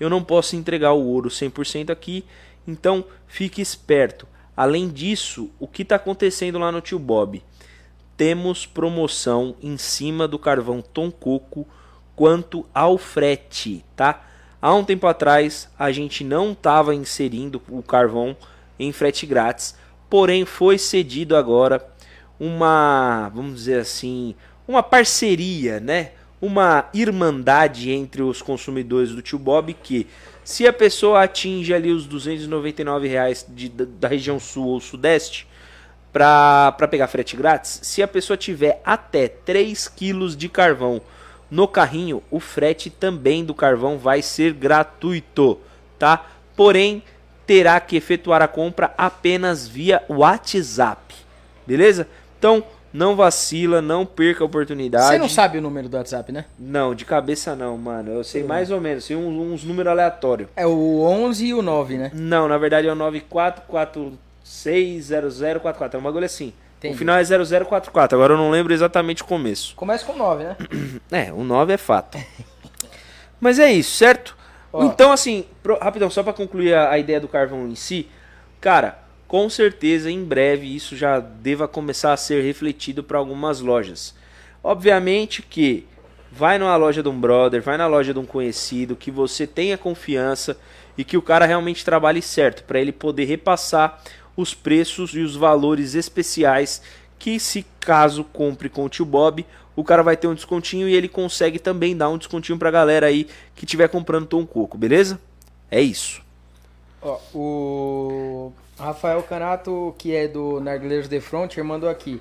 [0.00, 2.24] Eu não posso entregar o ouro 100% aqui,
[2.66, 4.26] então fique esperto.
[4.56, 7.40] Além disso, o que está acontecendo lá no Tio Bob?
[8.16, 11.66] temos promoção em cima do carvão Tom Coco
[12.16, 14.24] quanto ao frete, tá?
[14.60, 18.34] Há um tempo atrás a gente não estava inserindo o carvão
[18.78, 19.76] em frete grátis,
[20.08, 21.86] porém foi cedido agora
[22.40, 24.34] uma, vamos dizer assim,
[24.66, 26.12] uma parceria, né?
[26.40, 30.06] Uma irmandade entre os consumidores do Tio Bob que
[30.44, 35.46] se a pessoa atinge ali os 299 reais de, da, região sul ou sudeste,
[36.12, 41.02] para pegar frete grátis, se a pessoa tiver até 3 quilos de carvão
[41.50, 45.58] no carrinho, o frete também do carvão vai ser gratuito,
[45.98, 46.26] tá?
[46.56, 47.02] Porém,
[47.46, 51.14] terá que efetuar a compra apenas via WhatsApp,
[51.66, 52.08] beleza?
[52.38, 55.06] Então, não vacila, não perca a oportunidade.
[55.06, 56.46] Você não sabe o número do WhatsApp, né?
[56.58, 58.10] Não, de cabeça não, mano.
[58.10, 60.48] Eu sei mais ou menos, sei uns, uns números aleatórios.
[60.56, 62.10] É o 11 e o 9, né?
[62.14, 65.98] Não, na verdade é o 9444 60044.
[65.98, 66.52] É um bagulho assim.
[66.78, 66.94] Entendi.
[66.94, 68.16] O final é 0044.
[68.16, 69.74] Agora eu não lembro exatamente o começo.
[69.74, 70.56] Começa com 9, né?
[71.10, 72.18] É, o 9 é fato.
[73.40, 74.36] Mas é isso, certo?
[74.72, 74.84] Ó.
[74.84, 78.08] Então, assim, pro, rapidão, só para concluir a, a, ideia do carvão em si.
[78.60, 84.14] Cara, com certeza em breve isso já deva começar a ser refletido para algumas lojas.
[84.62, 85.86] Obviamente que
[86.30, 89.78] vai numa loja de um brother, vai na loja de um conhecido, que você tenha
[89.78, 90.58] confiança
[90.98, 94.02] e que o cara realmente trabalhe certo, para ele poder repassar
[94.36, 96.82] os preços e os valores especiais
[97.18, 100.94] que se caso compre com o tio Bob, o cara vai ter um descontinho e
[100.94, 105.18] ele consegue também dar um descontinho pra galera aí que tiver comprando Tom Coco, beleza?
[105.70, 106.22] É isso.
[107.02, 112.20] Ó, o Rafael Canato, que é do Narguileiros de Frontier, mandou aqui.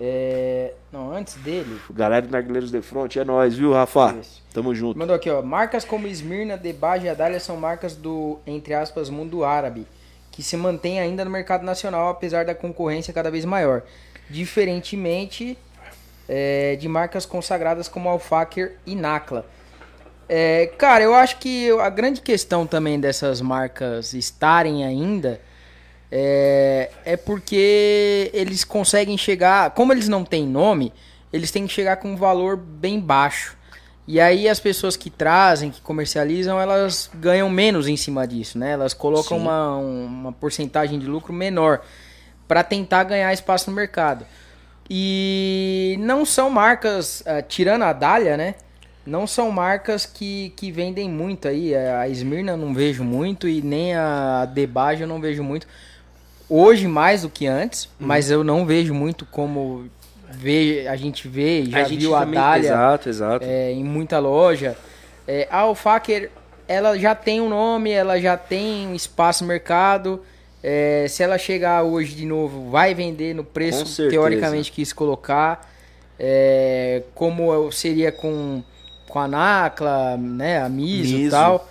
[0.00, 0.74] É...
[0.90, 1.80] Não, antes dele.
[1.90, 4.16] Galera do Narguileiros de Frontier é nóis, viu, Rafa?
[4.20, 4.42] Isso.
[4.52, 4.98] Tamo junto.
[4.98, 5.42] Mandou aqui, ó.
[5.42, 9.86] Marcas como Esmirna, Debage e Adália são marcas do, entre aspas, mundo árabe
[10.32, 13.82] que se mantém ainda no mercado nacional, apesar da concorrência cada vez maior.
[14.28, 15.56] Diferentemente
[16.28, 19.46] é, de marcas consagradas como Alfaker e Nakla.
[20.28, 25.38] É, cara, eu acho que a grande questão também dessas marcas estarem ainda
[26.10, 29.70] é, é porque eles conseguem chegar.
[29.72, 30.92] Como eles não têm nome,
[31.30, 33.56] eles têm que chegar com um valor bem baixo.
[34.06, 38.72] E aí as pessoas que trazem, que comercializam, elas ganham menos em cima disso, né?
[38.72, 41.80] Elas colocam uma, uma porcentagem de lucro menor
[42.48, 44.26] para tentar ganhar espaço no mercado.
[44.90, 48.56] E não são marcas, uh, tirando a Dália, né?
[49.06, 51.74] Não são marcas que, que vendem muito aí.
[51.74, 55.66] A Esmirna não vejo muito e nem a Debage eu não vejo muito.
[56.48, 58.06] Hoje mais do que antes, uhum.
[58.06, 59.88] mas eu não vejo muito como
[60.32, 63.46] vê, a gente vê, já a viu a Dália exato, exato.
[63.46, 64.76] É, em muita loja.
[65.26, 66.30] É, a Alfaker,
[66.66, 70.22] ela já tem um nome, ela já tem um espaço no mercado.
[70.62, 75.68] É, se ela chegar hoje de novo, vai vender no preço teoricamente quis colocar.
[76.18, 78.62] É, como seria com,
[79.08, 81.16] com a Nacla, né, a Miso.
[81.16, 81.68] e tal.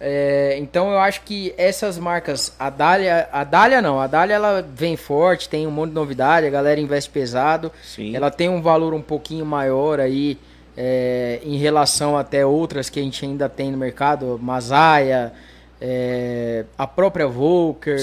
[0.00, 4.62] É, então eu acho que essas marcas, a Dália, a Dália não, a Dália ela
[4.62, 8.14] vem forte, tem um monte de novidade, a galera investe pesado, Sim.
[8.14, 10.38] ela tem um valor um pouquinho maior aí
[10.76, 15.32] é, em relação até outras que a gente ainda tem no mercado, Masaya,
[15.80, 17.98] é, a própria Volker,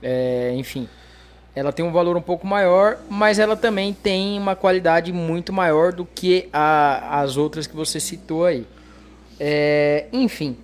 [0.00, 0.88] é, enfim,
[1.56, 5.92] ela tem um valor um pouco maior, mas ela também tem uma qualidade muito maior
[5.92, 8.64] do que a, as outras que você citou aí.
[9.38, 10.56] É, enfim,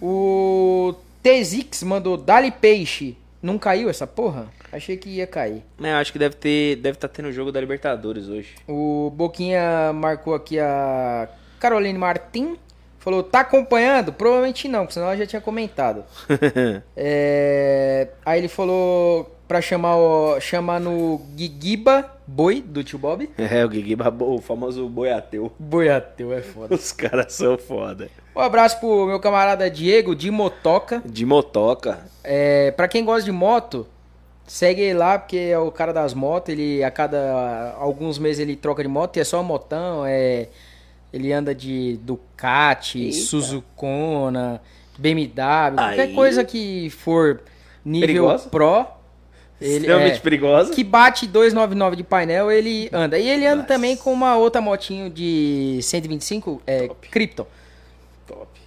[0.00, 3.16] o Tezix mandou Dali Peixe.
[3.42, 4.48] Não caiu essa porra?
[4.72, 5.62] Achei que ia cair.
[5.82, 8.56] É, acho que deve ter, deve estar tá tendo o jogo da Libertadores hoje.
[8.66, 11.28] O Boquinha marcou aqui a
[11.58, 12.56] Caroline Martin.
[13.08, 14.12] Falou, tá acompanhando?
[14.12, 16.04] Provavelmente não, porque senão ela já tinha comentado.
[16.94, 18.08] é...
[18.22, 20.38] Aí ele falou pra chamar, o...
[20.40, 23.30] chamar no Gigiba Boi, do tio Bob.
[23.38, 25.50] É, o Gigiba, o famoso boi ateu.
[25.58, 26.74] Boi ateu, é foda.
[26.74, 28.10] Os caras são foda.
[28.36, 31.02] Um abraço pro meu camarada Diego, de Motoca.
[31.02, 32.00] De Motoca.
[32.22, 33.86] É, pra quem gosta de moto,
[34.46, 36.52] segue ele lá, porque é o cara das motos.
[36.52, 40.48] Ele, a cada alguns meses, ele troca de moto e é só motão, é...
[41.12, 43.18] Ele anda de Ducati, Eita.
[43.18, 44.60] Suzukona,
[44.98, 45.34] BMW,
[45.76, 45.96] Aí.
[45.96, 47.40] qualquer coisa que for
[47.84, 48.48] nível Perigosa?
[48.48, 48.86] Pro
[49.60, 50.72] ele, Extremamente é, perigosa.
[50.72, 53.18] Que bate 299 de painel, ele anda.
[53.18, 53.68] E ele anda Nossa.
[53.68, 56.88] também com uma outra motinho de 125, é.
[57.10, 57.46] Krypton.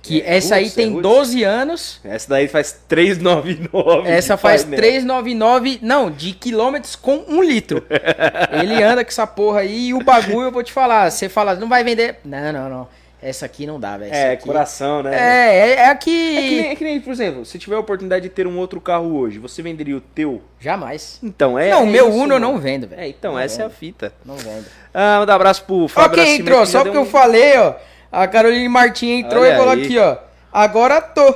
[0.01, 1.99] Que é, essa aí tem é 12 anos.
[2.03, 4.09] Essa daí faz 399.
[4.09, 4.79] Essa faz painel.
[4.79, 7.85] 399, não, de quilômetros com um litro.
[8.61, 11.55] ele anda com essa porra aí e o bagulho, eu vou te falar, você fala,
[11.55, 12.17] não vai vender.
[12.25, 12.87] Não, não, não.
[13.23, 14.11] Essa aqui não dá, velho.
[14.11, 15.13] É, aqui- coração, né?
[15.13, 16.59] É, é, é a É que, nem, que.
[16.69, 19.37] é que nem, por exemplo, se tiver a oportunidade de ter um outro carro hoje,
[19.37, 20.41] você venderia o teu?
[20.59, 21.19] Jamais.
[21.21, 21.69] Então, é.
[21.69, 22.53] não, o é meu isso, Uno eu mano.
[22.53, 22.99] não vendo, velho.
[23.03, 23.77] É, então, Não essa é a vendo.
[23.77, 24.11] fita.
[24.25, 24.65] Não vendo.
[24.91, 27.11] Ah, manda um abraço pro Fábio quem Nascimento, entrou, que só porque deu eu um-
[27.11, 27.75] falei, ó.
[28.11, 29.85] A Caroline Martins entrou Olha e falou aí.
[29.85, 30.17] aqui, ó.
[30.51, 31.33] Agora tô.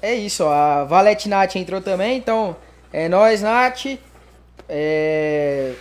[0.00, 0.52] É isso, ó.
[0.52, 2.56] A Valete Nath entrou também, então.
[2.92, 3.98] É nóis, Nath.
[4.68, 5.72] É.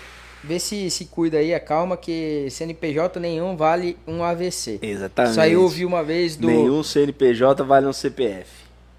[0.44, 4.80] Vê se se cuida aí, acalma, que CNPJ nenhum vale um AVC.
[4.82, 5.32] Exatamente.
[5.32, 6.48] Isso aí eu ouvi uma vez do.
[6.48, 8.50] Nenhum CNPJ vale um CPF.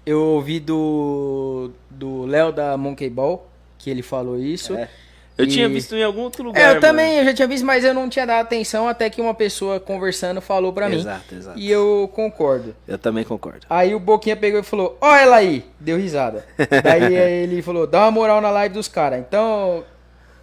[0.03, 1.69] Eu ouvi do.
[1.89, 4.73] do Léo da Monkey Ball, que ele falou isso.
[4.73, 4.89] É.
[5.37, 6.59] Eu E- tinha visto em algum outro lugar.
[6.61, 6.81] É, eu mano.
[6.81, 9.79] também, eu já tinha visto, mas eu não tinha dado atenção até que uma pessoa
[9.81, 10.95] conversando falou pra mim.
[10.95, 11.59] Exato, exato.
[11.59, 12.73] E eu concordo.
[12.87, 13.65] Eu também concordo.
[13.69, 16.45] Aí o Boquinha pegou e falou, ó ela aí, deu risada.
[16.83, 19.19] Daí aí ele falou, dá uma moral na live dos caras.
[19.19, 19.83] Então,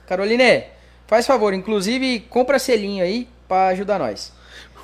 [0.07, 0.65] Caroline,
[1.07, 4.33] faz favor, inclusive compra selinho aí pra ajudar nós.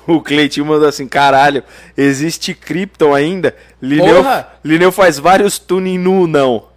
[0.07, 1.63] O Cleitinho mandou assim, caralho,
[1.95, 3.55] existe Krypton ainda?
[3.79, 4.47] Lineu, Porra!
[4.63, 6.67] Lineu faz vários tuning no não.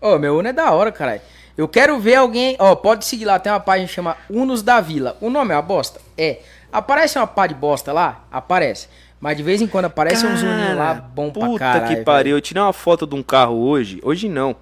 [0.00, 1.20] Ô, meu Uno é da hora, caralho.
[1.56, 4.80] Eu quero ver alguém, ó, pode seguir lá, tem uma página que chama Unos da
[4.80, 5.16] Vila.
[5.20, 6.00] O nome é uma bosta?
[6.16, 6.40] É.
[6.70, 8.24] Aparece uma pá de bosta lá?
[8.30, 8.88] Aparece.
[9.18, 11.86] Mas de vez em quando aparece uns uninhos lá bom pra puta caralho.
[11.88, 12.04] que velho.
[12.04, 12.36] pariu.
[12.36, 13.98] Eu tirei uma foto de um carro hoje.
[14.02, 14.54] Hoje não.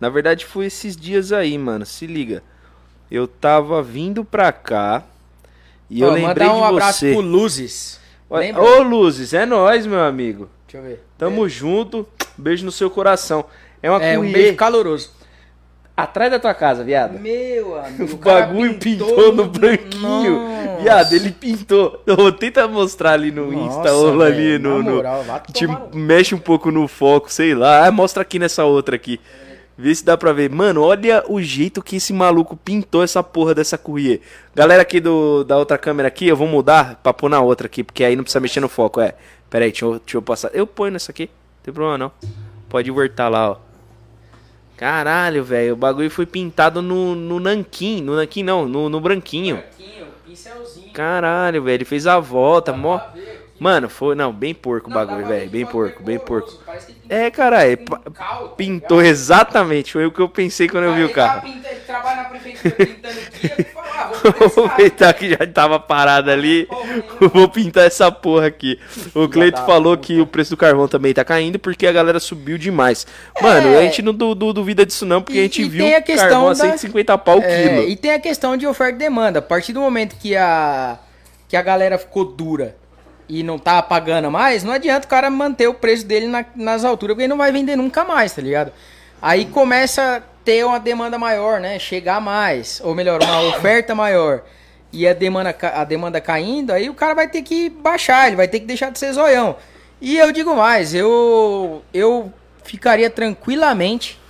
[0.00, 1.84] Na verdade foi esses dias aí, mano.
[1.84, 2.42] Se liga.
[3.10, 5.02] Eu tava vindo pra cá
[5.90, 7.12] e eu Ó, lembrei mandar um de abraço você.
[7.12, 8.00] pro Luzes.
[8.30, 8.62] Lembra?
[8.62, 10.48] Ô, Luzes, é nóis, meu amigo.
[10.66, 11.04] Deixa eu ver.
[11.18, 12.08] Tamo junto.
[12.38, 13.44] Beijo no seu coração.
[13.82, 15.10] É uma É, um beijo caloroso.
[15.96, 17.18] Atrás da tua casa, viado.
[17.18, 18.14] Meu amigo.
[18.14, 20.40] O bagulho pintou no branquinho.
[20.82, 22.02] Viado, ele pintou.
[22.06, 24.82] Ô, tenta mostrar ali no Nossa, Insta ou ali no.
[24.82, 27.86] no- moral, te mexe um pouco no foco, sei lá.
[27.86, 29.20] Ah, mostra aqui nessa outra aqui.
[29.76, 30.48] Vê se dá pra ver.
[30.50, 34.20] Mano, olha o jeito que esse maluco pintou essa porra dessa Courier.
[34.54, 37.82] Galera aqui do, da outra câmera aqui, eu vou mudar pra pôr na outra aqui,
[37.82, 39.14] porque aí não precisa mexer no foco, é.
[39.50, 40.50] Pera aí, deixa eu, deixa eu passar.
[40.54, 42.12] Eu ponho nessa aqui, não tem problema não.
[42.68, 43.56] Pode voltar lá, ó.
[44.84, 48.02] Caralho, velho, o bagulho foi pintado no, no nanquim.
[48.02, 49.62] No nanquim não, no, no branquinho.
[50.26, 50.92] pincelzinho.
[50.92, 53.00] Caralho, velho, ele fez a volta, mó.
[53.64, 54.14] Mano, foi.
[54.14, 55.48] Não, bem porco o bagulho, velho.
[55.48, 56.52] Bem porco, bem porco.
[57.08, 57.98] É, caralho, pa-
[58.58, 59.92] pintou exatamente.
[59.94, 61.48] Foi o que eu pensei quando eu vi o carro.
[61.48, 63.66] Ele trabalha na prefeitura pintando guia.
[63.94, 66.68] ah, Vou aproveitar que já tava parado ali.
[67.32, 68.78] Vou pintar essa porra aqui.
[69.14, 72.58] O Cleito falou que o preço do carvão também tá caindo porque a galera subiu
[72.58, 73.06] demais.
[73.40, 73.78] Mano, É.
[73.78, 76.48] a gente não du- du- duvida disso não, porque E- a gente viu a carvão
[76.48, 77.88] a da- 150 pau o É, quilo.
[77.88, 79.38] e tem a questão de oferta e demanda.
[79.38, 80.98] A partir do momento que a,
[81.48, 82.76] que a galera ficou dura
[83.28, 86.84] e não tá pagando mais, não adianta o cara manter o preço dele na- nas
[86.84, 88.72] alturas, porque ele não vai vender nunca mais, tá ligado?
[89.22, 91.78] Aí começa a ter uma demanda maior, né?
[91.78, 94.42] Chegar mais, ou melhor, uma oferta maior.
[94.92, 98.46] E a demanda, a demanda caindo, aí o cara vai ter que baixar, ele vai
[98.46, 99.56] ter que deixar de ser zoião.
[100.00, 104.20] E eu digo mais, eu, eu ficaria tranquilamente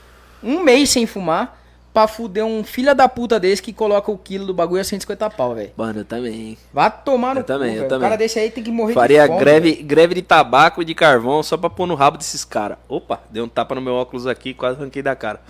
[0.42, 1.60] um mês sem fumar
[1.94, 5.30] pra fuder um filho da puta desse que coloca o quilo do bagulho a 150
[5.30, 5.70] pau, velho.
[5.76, 6.58] Mano, eu também.
[6.72, 7.98] Vá tomar no Eu também, eu também.
[7.98, 9.38] Um cara desse aí tem que morrer Faria de fome.
[9.38, 12.78] greve, greve de tabaco e de carvão só pra pôr no rabo desses caras.
[12.88, 15.40] Opa, deu um tapa no meu óculos aqui, quase arranquei da cara.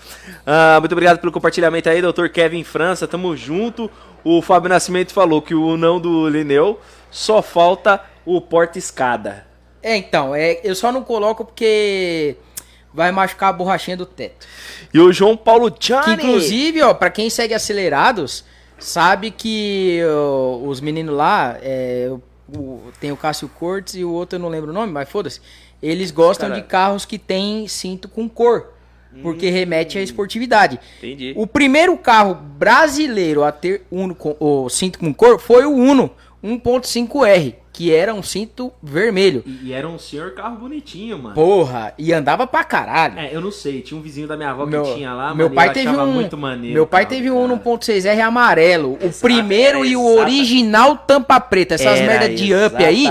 [0.47, 3.91] Ah, muito obrigado pelo compartilhamento aí, doutor Kevin França, tamo junto.
[4.23, 6.79] O Fábio Nascimento falou que o não do Lineu
[7.11, 9.47] só falta o porta-escada.
[9.83, 12.37] É, então, é, eu só não coloco porque
[12.95, 14.47] vai machucar a borrachinha do teto.
[14.93, 16.13] E o João Paulo Que Johnny.
[16.15, 18.45] inclusive, ó, pra quem segue acelerados,
[18.79, 22.09] sabe que ó, os meninos lá, é,
[22.57, 25.41] o- tem o Cássio Cortes e o outro eu não lembro o nome, mas foda-se.
[25.83, 26.63] Eles gostam Caralho.
[26.63, 28.73] de carros que tem cinto com cor.
[29.23, 30.81] Porque remete à esportividade.
[30.99, 31.33] Entendi.
[31.37, 36.11] O primeiro carro brasileiro a ter Uno com, o cinto com cor foi o Uno
[36.45, 39.43] 1.5R, que era um cinto vermelho.
[39.47, 41.35] E, era um senhor carro bonitinho, mano.
[41.35, 43.19] Porra, e andava pra caralho.
[43.19, 45.47] É, eu não sei, tinha um vizinho da minha avó Meu, que tinha lá, meu
[45.47, 46.75] mano, pai e teve um, muito maneiro.
[46.75, 47.61] meu pai cara, teve um cara.
[47.61, 51.75] 1.6R amarelo, o primeiro e o original tampa preta.
[51.75, 53.07] Essas merda de up aí,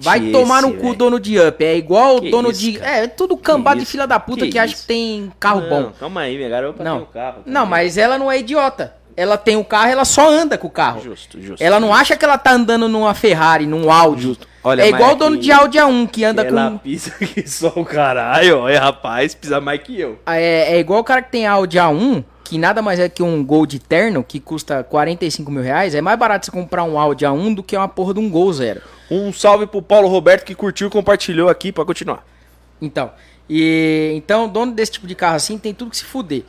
[0.00, 0.94] vai tomar no esse, cu velho.
[0.96, 1.62] dono de up.
[1.64, 2.90] É igual Que dono isso, de, cara.
[2.98, 5.92] é, tudo cambado de filha da puta que, Que acha que tem carro Não, bom.
[5.98, 7.00] Calma aí, minha garota Não.
[7.00, 7.42] tem um carro.
[7.44, 7.70] Não, também.
[7.70, 8.94] mas ela não é idiota.
[9.16, 11.00] Ela tem o carro, ela só anda com o carro.
[11.00, 11.62] Justo, justo.
[11.62, 14.38] Ela não acha que ela tá andando numa Ferrari, num Audi.
[14.62, 16.78] Olha, é igual o dono de Audi A1 que anda ela com.
[16.78, 20.18] pisa que só o caralho, olha, rapaz, pisa mais que eu.
[20.26, 23.44] É, é igual o cara que tem Audi A1, que nada mais é que um
[23.44, 25.94] Gold terno, que custa 45 mil reais.
[25.94, 28.52] É mais barato você comprar um Audi A1 do que uma porra de um Gol
[28.52, 28.82] Zero.
[29.10, 32.26] Um salve pro Paulo Roberto que curtiu e compartilhou aqui pra continuar.
[32.82, 33.12] Então,
[33.48, 36.42] e então, dono desse tipo de carro assim tem tudo que se fuder.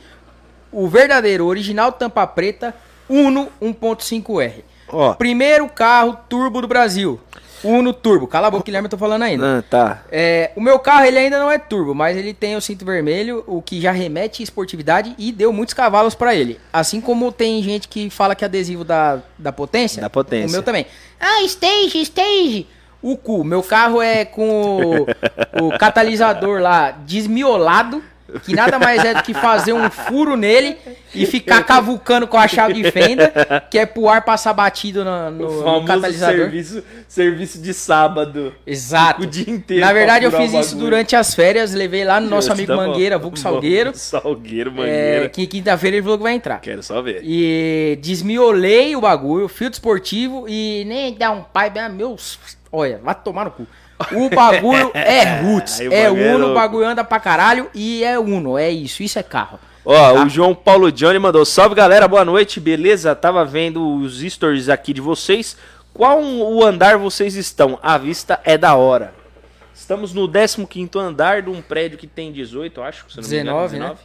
[0.72, 2.74] O verdadeiro original tampa preta
[3.08, 4.64] Uno 1.5R.
[4.90, 7.20] Ó, Primeiro carro turbo do Brasil.
[7.64, 8.26] Uno Turbo.
[8.26, 9.58] Cala a boca, Guilherme, eu tô falando ainda.
[9.58, 10.02] Ah, tá.
[10.10, 13.42] É, o meu carro ele ainda não é turbo, mas ele tem o cinto vermelho,
[13.46, 16.60] o que já remete à esportividade e deu muitos cavalos pra ele.
[16.72, 20.00] Assim como tem gente que fala que é adesivo da, da potência.
[20.00, 20.48] Da potência.
[20.48, 20.86] O meu também.
[21.18, 22.66] Ah, stage, stage.
[23.02, 23.42] O cu.
[23.44, 25.06] Meu carro é com
[25.60, 28.02] o, o catalisador lá desmiolado.
[28.44, 30.76] Que nada mais é do que fazer um furo nele
[31.14, 33.32] e ficar cavucando com a chave de fenda,
[33.70, 36.36] que é pro ar passar batido no, no- O no famoso catalisador.
[36.36, 38.54] serviço, serviço de sábado.
[38.66, 39.22] Exato.
[39.22, 39.84] O dia inteiro.
[39.84, 42.76] Na verdade, eu fiz isso durante as férias, levei lá no nosso amigo tá.
[42.76, 43.92] Mangueira, Vulco Salgueiro.
[43.94, 45.28] Salgueiro, É, Mangueira.
[45.30, 46.60] que quinta-feira ele falou que vai entrar.
[46.60, 47.20] Quero só ver.
[47.24, 52.38] E desmiolei o bagulho, filtro esportivo e nem dá um pai, meus.
[52.70, 53.66] Olha, vai tomar no cu.
[54.12, 58.18] O bagulho é roots, Aí é é Uno, o bagulho anda pra caralho e é
[58.18, 59.58] Uno, é isso, isso é carro.
[59.84, 60.24] Ó, Tá.
[60.24, 63.14] o João Paulo Johnny mandou: Salve galera, boa noite, beleza?
[63.14, 65.56] Tava vendo os stories aqui de vocês.
[65.92, 67.78] Qual o andar vocês estão?
[67.82, 69.12] A vista é da hora.
[69.74, 73.04] Estamos no 15 andar de um prédio que tem 18, eu acho.
[73.08, 73.96] Se não me engano, 19, né?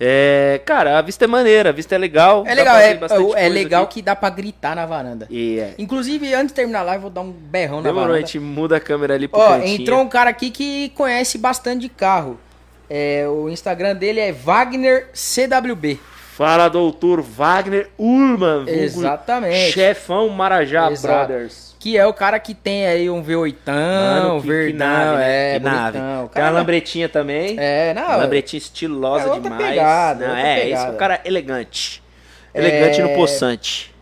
[0.00, 2.44] É, cara, a vista é maneira, a vista é legal.
[2.46, 3.94] É legal, é, é coisa legal aqui.
[3.94, 5.26] que dá pra gritar na varanda.
[5.28, 5.74] E é.
[5.76, 8.26] Inclusive, antes de terminar a live, eu vou dar um berrão na Demorou, a varanda.
[8.26, 9.80] gente muda a câmera ali pro Ó, cantinho.
[9.82, 12.38] entrou um cara aqui que conhece bastante de carro.
[12.88, 15.98] É, o Instagram dele é Wagner CWB.
[16.34, 18.64] Fala, doutor Wagner Urman.
[18.68, 19.72] Exatamente.
[19.72, 21.26] Chefão Marajá Exato.
[21.26, 21.74] Brothers.
[21.78, 25.54] Que é o cara que tem aí um V8, Mano, que- que verdão, nave, né?
[25.54, 25.98] é, Que nave.
[25.98, 26.28] bonitão.
[26.28, 27.56] Tem uma lambretinha também.
[27.58, 29.62] É, não, Lambretinha estilosa é demais.
[29.68, 30.70] pegada, Não, é, pegada.
[30.82, 32.02] esse é um cara elegante.
[32.52, 33.94] Elegante É, no poçante.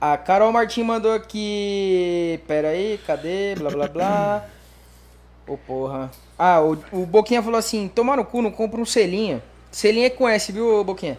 [0.00, 2.40] A Carol Martins mandou aqui.
[2.46, 3.54] Pera aí, cadê?
[3.58, 4.44] Blá blá blá.
[5.46, 6.10] Ô porra.
[6.38, 9.42] Ah, o, o Boquinha falou assim: toma no cu, não compra um selinho.
[9.70, 11.18] Selinho é com S, viu, Boquinha?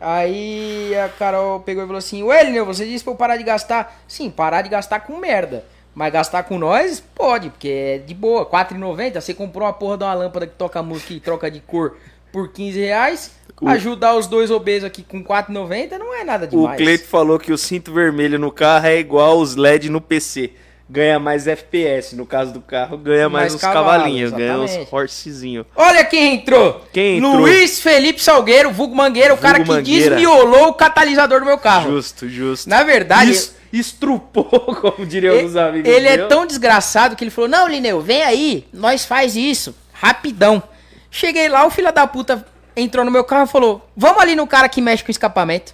[0.00, 3.42] Aí a Carol pegou e falou assim: Ué, Lineu, você disse pra eu parar de
[3.44, 4.00] gastar.
[4.06, 5.64] Sim, parar de gastar com merda.
[5.94, 8.42] Mas gastar com nós, pode, porque é de boa.
[8.42, 9.20] R$4,90.
[9.20, 11.96] Você comprou uma porra de uma lâmpada que toca música e troca de cor
[12.32, 13.30] por 15 reais.
[13.60, 16.76] O- Ajudar os dois obesos aqui com R$4,90 não é nada O demais.
[16.76, 20.50] Cleito falou que o cinto vermelho no carro é igual os LED no PC.
[20.88, 22.14] Ganha mais FPS.
[22.14, 24.30] No caso do carro, ganha mais, Mais uns cavalo, cavalinhos.
[24.32, 25.64] Ganha uns horsezinhos.
[25.74, 26.84] Olha quem entrou.
[26.92, 27.36] Quem entrou?
[27.36, 30.10] Luiz Felipe Salgueiro, vulgo Mangueira, o cara que Vulgo Mangueira.
[30.16, 31.90] desmiolou o catalisador do meu carro.
[31.90, 32.68] Justo, justo.
[32.68, 34.44] Na verdade, Es- estrupou,
[34.80, 36.28] como diriam ele, alguns amigos ele é meus.
[36.28, 40.62] tão desgraçado que ele falou: Não, Lineu, vem aí, nós faz isso, rapidão.
[41.10, 42.44] Cheguei lá, o filho da puta
[42.76, 45.72] entrou no meu carro e falou: Vamos ali no cara que mexe com escapamento.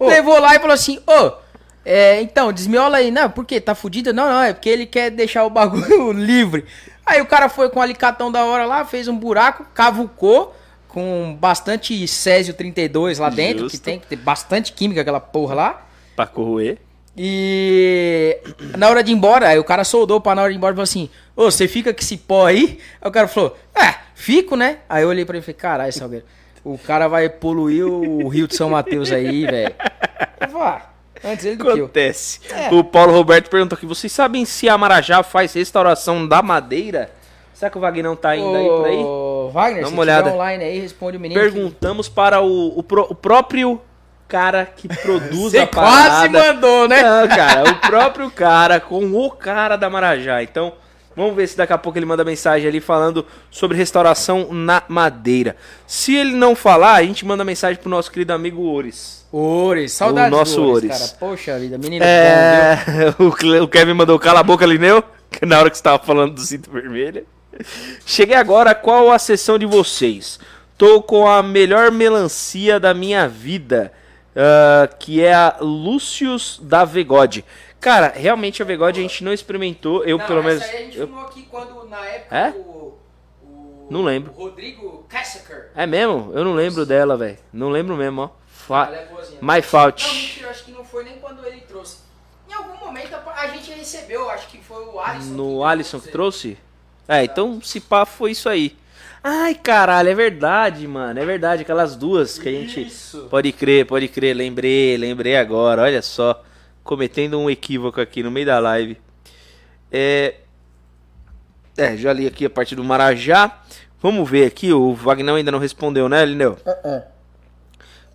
[0.00, 1.32] Levou lá e falou assim: Ô,
[1.88, 3.12] é, então, desmiola aí.
[3.12, 3.60] Não, por quê?
[3.60, 4.12] Tá fudido?
[4.12, 6.64] Não, não, é porque ele quer deixar o bagulho livre.
[7.06, 10.54] Aí o cara foi com um alicatão da hora lá, fez um buraco, cavucou.
[10.88, 13.76] Com bastante Césio 32 lá dentro, Justo.
[13.78, 15.86] que tem que ter bastante química aquela porra lá.
[16.16, 16.78] Pra corroer.
[17.16, 18.38] E
[18.76, 20.72] na hora de ir embora, aí o cara soldou pra na hora de ir embora
[20.72, 22.78] e falou assim: Ô, você fica com esse pó aí?
[23.00, 24.78] Aí o cara falou: É, fico, né?
[24.88, 26.24] Aí eu olhei pra ele e falei: Caralho, Salgueiro,
[26.64, 29.74] o cara vai poluir o rio de São Mateus aí, velho.
[31.24, 31.84] Antes ele do que eu.
[31.84, 32.40] Acontece.
[32.50, 32.72] É.
[32.74, 37.10] O Paulo Roberto perguntou aqui: vocês sabem se a Marajá faz restauração da madeira?
[37.54, 38.96] Será que o Vagnão tá indo aí por aí?
[38.98, 40.30] Ô, Wagner, Dá se uma olhada.
[40.30, 41.40] online aí, responde o menino.
[41.40, 43.80] que- Perguntamos para o, o, pró- o próprio
[44.28, 46.52] cara que produz Você a quase parada.
[46.54, 47.02] mandou, né?
[47.02, 50.42] Não, cara, o próprio cara com o cara da Marajá.
[50.42, 50.74] Então,
[51.16, 55.56] vamos ver se daqui a pouco ele manda mensagem ali falando sobre restauração na madeira.
[55.86, 59.15] Se ele não falar, a gente manda mensagem pro nosso querido amigo Ores.
[59.32, 60.90] Ores, saudades O nosso do Ores.
[60.90, 61.10] cara.
[61.18, 62.10] Poxa vida, menino bom?
[62.10, 62.76] É,
[63.22, 66.02] o Cle- o Kevin mandou cala a boca, Lineu, que na hora que você tava
[66.02, 67.26] falando do cinto vermelho.
[68.04, 70.38] Cheguei agora, qual a sessão de vocês?
[70.78, 73.92] Tô com a melhor melancia da minha vida,
[74.34, 77.44] ah, que é a Lucius da Vegode.
[77.80, 80.62] Cara, realmente a Vegode a gente não experimentou, eu Não, pelo essa menos...
[80.64, 82.50] aí a gente eu- filmou aqui quando, na época, É?
[82.50, 82.94] o,
[83.42, 84.32] o- Não lembro.
[84.36, 85.70] o Rodrigo Kassaker.
[85.74, 86.32] É mesmo?
[86.34, 87.38] Eu não lembro dela, velho.
[87.52, 88.30] Não lembro mesmo, ó.
[88.66, 88.86] Fa...
[88.86, 89.38] Ela é boazinha.
[89.40, 90.04] My Não, fault.
[90.06, 91.98] mentira, acho que não foi nem quando ele trouxe.
[92.48, 95.30] Em algum momento a gente recebeu, acho que foi o Alisson.
[95.30, 96.58] No Alisson que trouxe?
[97.08, 98.76] É, então se pá foi isso aí.
[99.22, 101.18] Ai, caralho, é verdade, mano.
[101.18, 102.86] É verdade, aquelas duas que a gente.
[102.86, 103.26] Isso.
[103.28, 104.34] Pode crer, pode crer.
[104.36, 105.82] Lembrei, lembrei agora.
[105.82, 106.42] Olha só.
[106.84, 108.96] Cometendo um equívoco aqui no meio da live.
[109.90, 110.36] É.
[111.76, 113.60] É, já li aqui a parte do Marajá.
[114.00, 114.72] Vamos ver aqui.
[114.72, 116.56] O Wagner ainda não respondeu, né, Lineu?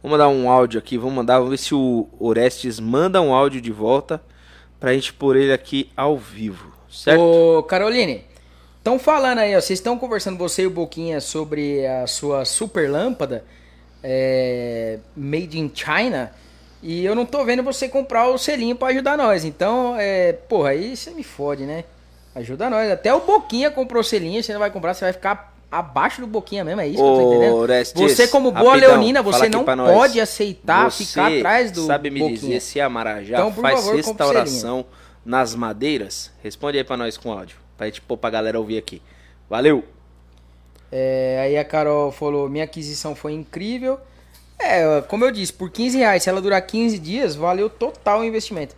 [0.02, 0.98] Vamos mandar um áudio aqui.
[0.98, 1.38] Vamos mandar.
[1.38, 4.22] Vamos ver se o Orestes manda um áudio de volta.
[4.80, 6.74] Pra gente pôr ele aqui ao vivo.
[6.90, 7.22] Certo?
[7.22, 8.26] Ô, Caroline,
[8.78, 12.90] estão falando aí, ó, vocês estão conversando, você e o Boquinha, sobre a sua super
[12.90, 13.46] lâmpada
[14.04, 16.32] é, made in China.
[16.82, 19.46] E eu não tô vendo você comprar o selinho pra ajudar nós.
[19.46, 21.84] Então, é, porra, aí você me fode, né?
[22.34, 22.90] Ajuda nós.
[22.90, 26.28] Até o Boquinha comprou o selinho, você não vai comprar, você vai ficar abaixo do
[26.28, 27.56] Boquinha mesmo, é isso que eu tô Ô, entendendo?
[27.56, 32.10] Orestes, Você, como boa rapidão, leonina, você não pode aceitar Você ficar atrás do sabe
[32.10, 32.38] me Boquinha.
[32.40, 34.86] dizer se a Marajá Então, faz favor, restauração
[35.26, 36.32] nas madeiras?
[36.44, 39.02] Responde aí pra nós com áudio, pra gente pôr pra galera ouvir aqui.
[39.50, 39.84] Valeu!
[40.92, 43.98] É, aí a Carol falou: minha aquisição foi incrível.
[44.60, 48.24] É, como eu disse, por 15 reais, se ela durar 15 dias, valeu total o
[48.24, 48.76] investimento.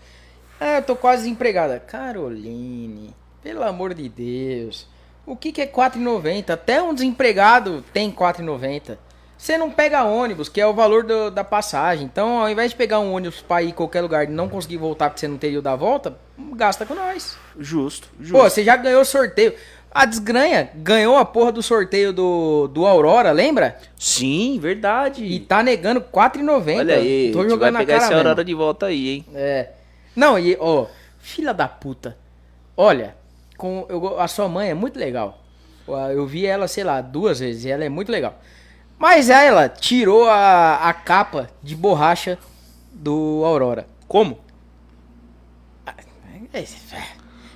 [0.59, 1.79] Ah, eu tô quase desempregada.
[1.79, 4.87] Caroline, pelo amor de Deus.
[5.25, 6.49] O que, que é 4,90?
[6.51, 8.97] Até um desempregado tem 4,90.
[9.37, 12.05] Você não pega ônibus, que é o valor do- da passagem.
[12.05, 14.77] Então, ao invés de pegar um ônibus pra ir em qualquer lugar e não conseguir
[14.77, 16.15] voltar porque você não teria o da volta,
[16.55, 17.37] gasta com nós.
[17.59, 18.33] Justo, justo.
[18.41, 19.53] Pô, você já ganhou sorteio.
[19.91, 23.77] A desgranha ganhou a porra do sorteio do, do Aurora, lembra?
[23.97, 25.23] Sim, verdade.
[25.23, 26.79] E tá negando 4,90.
[26.79, 28.19] Olha aí, Tô jogando vai na pegar cara esse mesmo.
[28.27, 29.25] horário de volta aí, hein?
[29.35, 29.69] É.
[30.15, 30.87] Não, e, ó,
[31.19, 32.17] filha da puta.
[32.75, 33.15] Olha,
[33.63, 35.39] com, eu, a sua mãe é muito legal.
[36.13, 38.37] Eu vi ela, sei lá, duas vezes e ela é muito legal.
[38.99, 42.37] Mas ela tirou a, a capa de borracha
[42.91, 43.87] do Aurora.
[44.05, 44.37] Como?
[46.53, 46.65] É,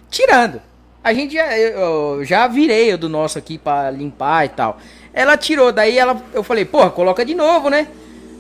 [0.10, 0.62] Tirando.
[1.04, 4.78] A gente já, eu, já virei o do nosso aqui pra limpar e tal.
[5.14, 7.90] Ela tirou, daí ela, eu falei, porra, coloca de novo, né?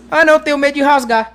[0.10, 1.34] Ah, não, tenho medo de rasgar.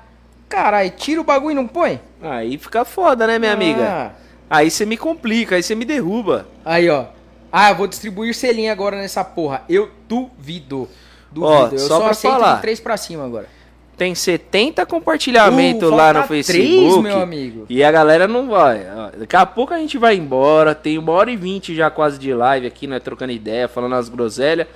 [0.48, 2.00] Caralho, tira o bagulho e não põe?
[2.22, 3.54] Aí fica foda, né, minha Ah.
[3.54, 4.21] amiga?
[4.52, 6.46] Aí você me complica, aí você me derruba.
[6.62, 7.06] Aí, ó.
[7.50, 9.62] Ah, eu vou distribuir selinho agora nessa porra.
[9.66, 10.90] Eu duvido.
[11.30, 11.46] Duvido.
[11.50, 12.56] Ó, eu só só, aceito falar.
[12.56, 13.48] de três pra cima agora.
[13.96, 17.02] Tem 70 compartilhamentos Uh, lá no Facebook.
[17.02, 17.64] meu amigo.
[17.66, 18.84] E a galera não vai.
[19.16, 20.74] Daqui a pouco a gente vai embora.
[20.74, 23.00] Tem uma hora e vinte já quase de live aqui, né?
[23.00, 24.66] Trocando ideia, falando as groselhas.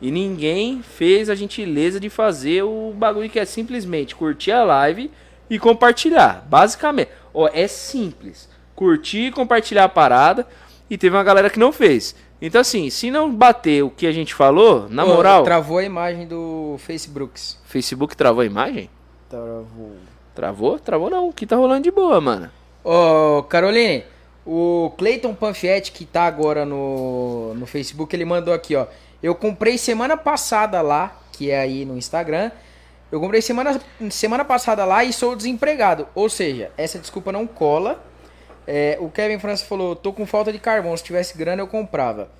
[0.00, 5.10] E ninguém fez a gentileza de fazer o bagulho que é simplesmente curtir a live
[5.48, 6.44] e compartilhar.
[6.50, 7.08] Basicamente.
[7.32, 8.51] Ó, é simples.
[8.82, 10.44] Curtir e compartilhar a parada.
[10.90, 12.16] E teve uma galera que não fez.
[12.40, 15.44] Então, assim, se não bater o que a gente falou, na Ô, moral.
[15.44, 17.60] Travou a imagem do Facebooks.
[17.64, 18.90] Facebook travou a imagem?
[19.30, 19.92] Travou.
[20.34, 20.78] Travou?
[20.80, 21.28] Travou não.
[21.28, 22.50] O que tá rolando de boa, mano.
[22.82, 24.02] Ô, Caroline,
[24.44, 28.86] o Clayton Panfietti, que tá agora no, no Facebook, ele mandou aqui, ó.
[29.22, 32.50] Eu comprei semana passada lá, que é aí no Instagram.
[33.12, 33.80] Eu comprei semana,
[34.10, 36.08] semana passada lá e sou desempregado.
[36.12, 38.02] Ou seja, essa desculpa não cola.
[38.66, 40.96] É, o Kevin França falou: tô com falta de carvão.
[40.96, 42.30] Se tivesse grana, eu comprava.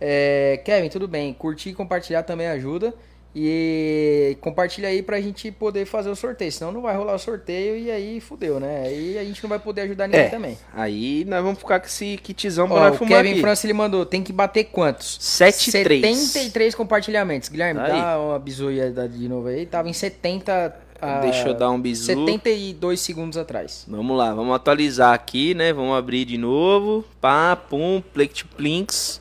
[0.00, 1.32] É, Kevin, tudo bem.
[1.32, 2.94] Curtir e compartilhar também ajuda.
[3.38, 6.50] E compartilha aí pra gente poder fazer o sorteio.
[6.50, 8.84] Senão não vai rolar o sorteio e aí fudeu, né?
[8.86, 10.58] Aí a gente não vai poder ajudar ninguém É, também.
[10.72, 13.40] Aí nós vamos ficar com esse kitzão pra Ó, nós o fumar Kevin aqui.
[13.42, 15.18] França ele mandou, tem que bater quantos?
[15.20, 16.16] 73.
[16.16, 17.50] 73 compartilhamentos.
[17.50, 17.92] Guilherme, Aí.
[17.92, 19.66] dá uma bisoia de novo aí.
[19.66, 20.74] Tava em 70.
[21.00, 22.04] Ah, Deixa eu dar um bisu.
[22.06, 23.84] 72 segundos atrás.
[23.88, 25.72] Vamos lá, vamos atualizar aqui, né?
[25.72, 27.04] Vamos abrir de novo.
[27.20, 28.02] Pá, pum,
[28.56, 29.20] plinks.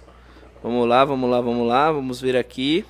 [0.64, 1.92] Vamos lá, vamos lá, vamos lá.
[1.92, 2.86] Vamos ver aqui.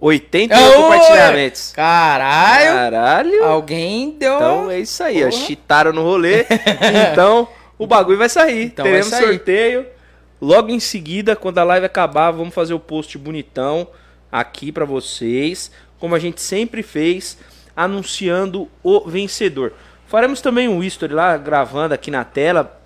[0.00, 0.74] Oitenta Oi!
[0.76, 1.72] compartilhamentos.
[1.72, 2.72] Caralho!
[2.72, 3.44] Caralho.
[3.44, 4.36] Alguém deu.
[4.36, 5.28] Então é isso aí, ó.
[5.28, 5.42] Porra.
[5.42, 6.46] Cheataram no rolê.
[7.12, 8.66] então o bagulho vai sair.
[8.66, 9.28] Então Teremos vai sair.
[9.28, 9.97] sorteio.
[10.40, 13.88] Logo em seguida, quando a live acabar, vamos fazer o post bonitão
[14.30, 15.70] aqui pra vocês.
[15.98, 17.38] Como a gente sempre fez,
[17.74, 19.72] anunciando o vencedor.
[20.06, 22.80] Faremos também um history lá, gravando aqui na tela.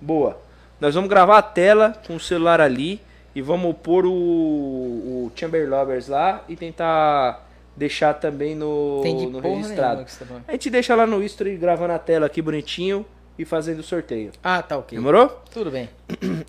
[0.00, 0.40] Boa.
[0.80, 3.00] Nós vamos gravar a tela com o celular ali
[3.34, 7.46] e vamos pôr o, o Chamber Lovers lá e tentar
[7.76, 10.04] deixar também no, no registrado.
[10.04, 10.44] nenhuma tá.
[10.48, 13.06] A gente deixa lá no history gravando a tela aqui bonitinho
[13.38, 14.32] e fazendo o sorteio.
[14.42, 14.96] Ah, tá ok.
[14.96, 15.28] Demorou?
[15.52, 15.88] Tudo bem.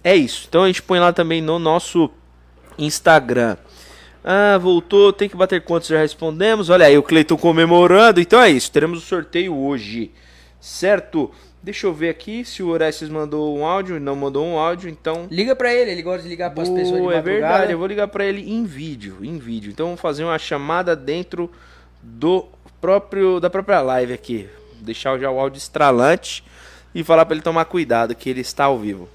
[0.04, 0.46] É isso.
[0.48, 2.10] Então a gente põe lá também no nosso
[2.78, 3.58] Instagram.
[4.24, 6.70] Ah, voltou, tem que bater quantos já respondemos.
[6.70, 8.20] Olha aí, o Cleiton comemorando.
[8.20, 10.12] Então é isso, teremos o sorteio hoje.
[10.60, 11.32] Certo?
[11.62, 14.00] Deixa eu ver aqui se o Orestes mandou um áudio.
[14.00, 15.28] Não mandou um áudio, então.
[15.30, 17.22] Liga pra ele, ele gosta de ligar pras pessoas de é madrugada.
[17.22, 19.72] verdade, eu vou ligar pra ele em vídeo, em vídeo.
[19.72, 21.50] Então vamos fazer uma chamada dentro
[22.02, 22.48] do
[22.80, 24.50] próprio da própria live aqui.
[24.80, 26.44] Deixar já o áudio estralante
[27.00, 29.08] e falar pra ele tomar cuidado que ele está ao vivo.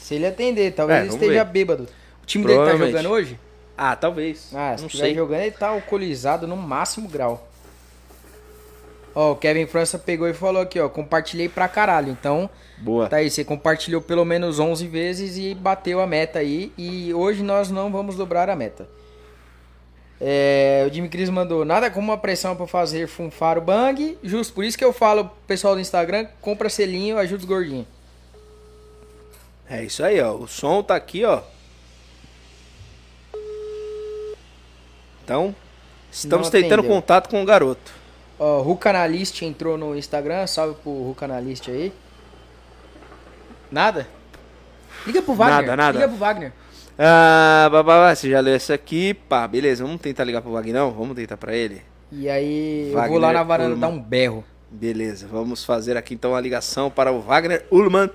[0.00, 1.52] Se ele atender, talvez É, ele esteja ver.
[1.52, 1.88] bêbado.
[2.20, 3.38] O time dele tá jogando hoje?
[3.76, 4.50] Ah, talvez.
[4.52, 5.14] Ah, se não estiver sei.
[5.14, 7.46] jogando, ele tá alcoolizado no máximo grau.
[9.14, 12.10] Ó, o Kevin França pegou e falou aqui, ó, compartilhei pra caralho.
[12.10, 13.08] Então, Boa.
[13.08, 16.72] tá aí, você compartilhou pelo menos 11 vezes e bateu a meta aí.
[16.76, 18.88] E hoje nós não vamos dobrar a meta.
[20.20, 24.18] É, o Jimmy Cris mandou, nada como uma pressão pra fazer funfar o bang.
[24.22, 27.86] Justo, por isso que eu falo pessoal do Instagram, compra selinho, ajuda os gordinhos.
[29.70, 30.34] É isso aí, ó.
[30.34, 31.42] O som tá aqui, ó.
[35.22, 35.54] Então,
[36.10, 37.92] estamos tentando contato com o garoto.
[38.38, 41.92] Ó, Rucanalist entrou no Instagram, salve pro Rucanalist aí.
[43.70, 44.08] Nada?
[45.06, 45.60] Liga pro Wagner.
[45.60, 45.98] Nada, nada.
[45.98, 46.52] Liga pro Wagner.
[46.98, 49.14] Ah, babá, você já leu essa aqui?
[49.14, 50.90] Pá, beleza, vamos tentar ligar pro Vagnão?
[50.90, 51.82] Vamos tentar pra ele?
[52.10, 53.80] E aí eu Wagner vou lá na varanda Ullman.
[53.80, 54.44] dar um berro.
[54.70, 58.10] Beleza, vamos fazer aqui então a ligação para o Wagner Ullman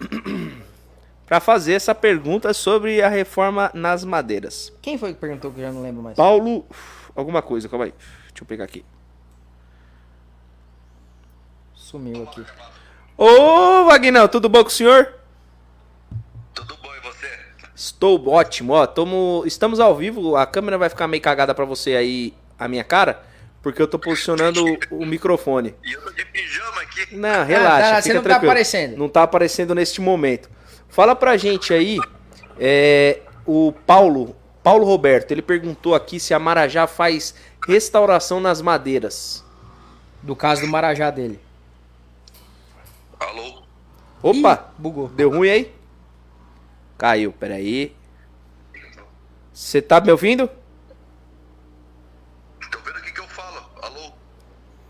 [1.26, 4.72] para fazer essa pergunta sobre a reforma nas madeiras.
[4.80, 6.16] Quem foi que perguntou que eu já não lembro mais?
[6.16, 6.64] Paulo,
[7.16, 7.94] alguma coisa, calma aí.
[8.28, 8.84] Deixa eu pegar aqui.
[11.74, 12.44] Sumiu aqui.
[13.18, 15.14] Ô, Vagnão, tudo bom com o senhor?
[16.54, 17.28] Tudo bom e você?
[17.82, 18.86] Estou ótimo, ó.
[18.86, 20.36] Tamo, estamos ao vivo.
[20.36, 23.24] A câmera vai ficar meio cagada pra você aí, a minha cara,
[23.60, 25.74] porque eu tô posicionando o, microfone.
[25.84, 27.16] E eu tô de pijama aqui.
[27.16, 27.80] Não, relaxa.
[27.80, 28.50] tá, fica você não tá tranquilo.
[28.52, 28.96] aparecendo.
[28.96, 30.48] Não tá aparecendo neste momento.
[30.88, 31.98] Fala pra gente aí,
[32.56, 37.34] é, o Paulo, Paulo Roberto, ele perguntou aqui se a Marajá faz
[37.66, 39.44] restauração nas madeiras.
[40.22, 41.40] Do caso do Marajá dele.
[43.18, 43.60] Alô?
[44.22, 45.08] Opa, Ih, bugou.
[45.08, 45.81] deu ruim aí?
[47.02, 47.92] Caiu, peraí.
[49.52, 50.48] Você tá me ouvindo?
[52.70, 53.68] Tô vendo o que que eu falo.
[53.82, 54.12] Alô?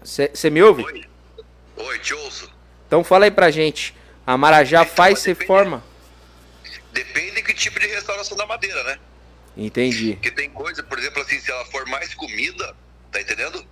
[0.03, 0.83] Você me ouve?
[0.85, 1.05] Oi?
[1.75, 2.53] Oi, te ouço.
[2.87, 3.97] Então fala aí pra gente.
[4.27, 5.83] A Marajá Então, faz depende- reforma?
[6.93, 8.99] Depende que tipo de restauração da madeira, né?
[9.57, 10.13] Entendi.
[10.13, 12.77] Porque tem coisa, por exemplo, assim, se ela for mais comida,
[13.11, 13.65] tá entendendo?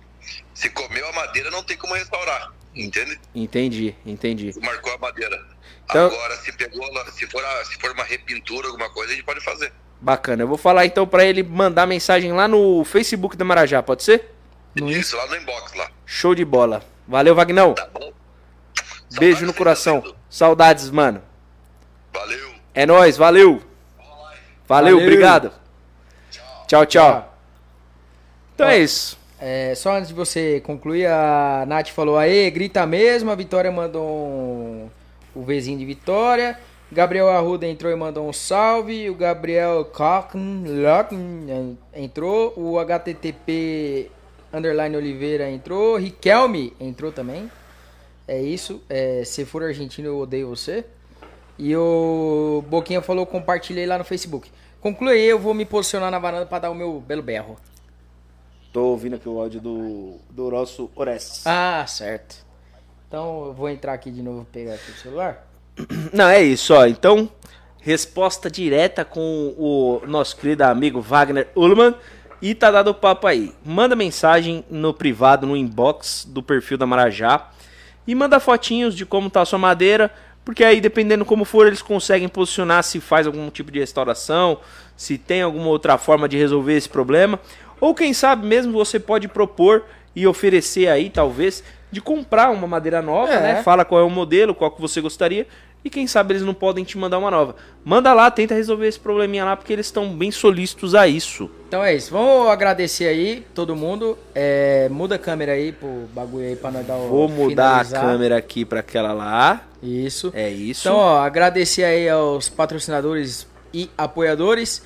[0.55, 2.51] Se comeu a madeira, não tem como restaurar.
[2.73, 3.19] Entende?
[3.35, 4.51] Entendi, entendi.
[4.61, 5.45] Marcou a madeira.
[5.91, 9.41] Então- Agora, se pegou, se for, se for uma repintura, alguma coisa, a gente pode
[9.41, 9.71] fazer.
[9.99, 10.41] Bacana.
[10.41, 14.33] Eu vou falar então pra ele mandar mensagem lá no Facebook da Marajá, pode ser?
[14.75, 15.91] No Isso, lá no inbox lá.
[16.05, 16.81] Show de bola.
[17.07, 17.73] Valeu, Vagnão.
[17.75, 18.11] Tá bom?
[19.19, 20.01] Beijo Saudades no de coração.
[20.01, 21.21] você, Saudades, mano.
[22.13, 22.51] Valeu.
[22.73, 23.61] É nóis, valeu.
[24.65, 24.97] Valeu, Valeu.
[24.97, 25.51] obrigado.
[26.67, 27.37] Tchau, tchau.
[28.55, 29.19] Então é isso.
[29.39, 34.07] É, só antes de você concluir, a Nath falou, aê, grita mesmo, a Vitória mandou
[34.07, 34.89] um,
[35.35, 36.57] o Vzinho de Vitória,
[36.91, 39.89] Gabriel Arruda entrou e mandou um salve, o Gabriel
[41.47, 44.11] eh, entrou, o HTTP
[44.51, 47.49] Underline Oliveira entrou, Riquelme entrou também,
[48.27, 50.85] é isso, é, se for argentino eu odeio você,
[51.57, 54.51] e o Boquinha falou, compartilhei lá no Facebook.
[54.81, 57.55] Conclui aí, eu vou me posicionar na varanda para dar o meu belo berro.
[58.73, 61.45] Tô ouvindo aqui o áudio do, do nosso Orestes.
[61.45, 62.43] Ah, certo.
[63.11, 65.45] Então eu vou entrar aqui de novo pegar aqui o celular.
[66.13, 66.85] Não, é isso, ó.
[66.85, 67.29] Então,
[67.81, 71.93] resposta direta com o nosso querido amigo Wagner Ullman.
[72.41, 73.53] E tá dado o papo aí.
[73.65, 77.49] Manda mensagem no privado, no inbox do perfil da Marajá.
[78.07, 80.09] E manda fotinhos de como tá a sua madeira.
[80.45, 84.57] Porque aí, dependendo como for, eles conseguem posicionar se faz algum tipo de restauração,
[84.95, 87.37] se tem alguma outra forma de resolver esse problema.
[87.77, 89.83] Ou quem sabe mesmo você pode propor
[90.15, 91.61] e oferecer aí, talvez,
[91.91, 93.41] de comprar uma madeira nova, É.
[93.55, 93.63] né?
[93.63, 95.45] Fala qual é o modelo, qual que você gostaria.
[95.83, 97.55] E quem sabe eles não podem te mandar uma nova.
[97.83, 101.49] Manda lá, tenta resolver esse probleminha lá, porque eles estão bem solícitos a isso.
[101.67, 102.11] Então é isso.
[102.11, 104.15] Vamos agradecer aí todo mundo.
[104.35, 107.99] É, muda a câmera aí pro bagulho aí pra nós dar o Vou mudar finalizar.
[108.05, 109.63] a câmera aqui para aquela lá.
[109.81, 110.31] Isso.
[110.35, 110.87] É isso.
[110.87, 114.83] Então, ó, agradecer aí aos patrocinadores e apoiadores: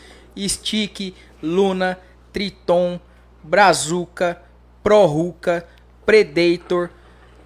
[0.47, 1.13] Stick,
[1.43, 1.99] Luna,
[2.31, 2.97] Triton,
[3.43, 4.41] Brazuca,
[4.81, 5.65] Proruca,
[6.05, 6.89] Predator,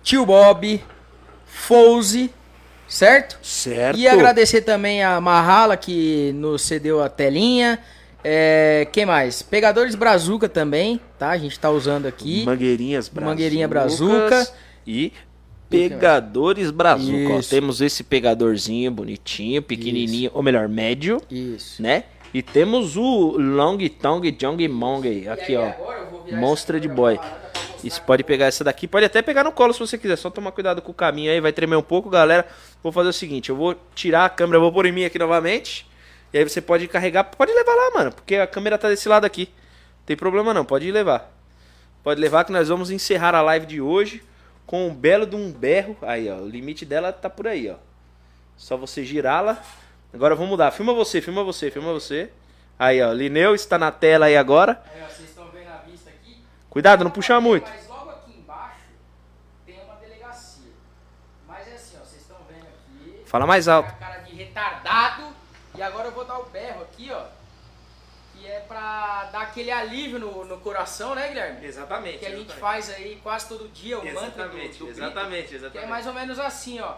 [0.03, 0.81] Tio Bob,
[1.45, 2.31] Fouze,
[2.87, 3.37] certo?
[3.41, 3.97] certo.
[3.97, 7.79] E agradecer também a Mahala que nos cedeu a telinha.
[8.23, 9.41] É, quem mais?
[9.41, 11.29] Pegadores Brazuca também, tá?
[11.29, 12.43] A gente tá usando aqui.
[12.43, 13.33] Mangueirinhas brazucas.
[13.33, 14.47] Mangueirinha brazuca.
[14.85, 15.13] E
[15.69, 17.33] pegadores brazuca.
[17.33, 17.49] Ó, Isso.
[17.49, 21.81] temos esse pegadorzinho bonitinho, pequenininho, ou melhor, médio, Isso.
[21.81, 22.05] né?
[22.33, 25.71] E temos o Long Tong Jong Mong aqui, ó.
[26.35, 27.19] Monstra de boy.
[27.83, 30.17] Isso pode pegar essa daqui, pode até pegar no colo se você quiser.
[30.17, 32.47] Só tomar cuidado com o caminho aí, vai tremer um pouco, galera.
[32.83, 35.87] Vou fazer o seguinte, eu vou tirar a câmera, vou pôr em mim aqui novamente.
[36.33, 39.25] E aí você pode carregar, pode levar lá, mano, porque a câmera tá desse lado
[39.25, 39.49] aqui.
[40.05, 41.31] Tem problema não, pode levar.
[42.03, 44.23] Pode levar que nós vamos encerrar a live de hoje
[44.65, 45.97] com um belo de um berro.
[46.01, 47.75] Aí, ó, o limite dela tá por aí, ó.
[48.55, 49.61] Só você girá-la.
[50.13, 50.71] Agora vou mudar.
[50.71, 52.29] Filma você, filma você, filma você.
[52.77, 54.81] Aí, ó, Lineu está na tela aí agora.
[54.93, 56.37] Aí, ó, vocês estão vendo a vista aqui.
[56.69, 57.69] Cuidado, não puxar muito.
[57.69, 58.75] Mas logo aqui embaixo
[59.65, 60.71] tem uma delegacia.
[61.47, 63.23] Mas é assim, ó, vocês estão vendo aqui.
[63.25, 63.93] Fala mais A alto.
[63.97, 65.23] cara de retardado.
[65.75, 67.23] E agora eu vou dar o berro aqui, ó.
[68.35, 71.65] Que é pra dar aquele alívio no, no coração, né, Guilherme?
[71.65, 72.19] Exatamente.
[72.19, 74.87] Que a gente faz aí quase todo dia, o mantra do, do grito.
[74.87, 76.95] exatamente, Que é mais ou menos assim, ó.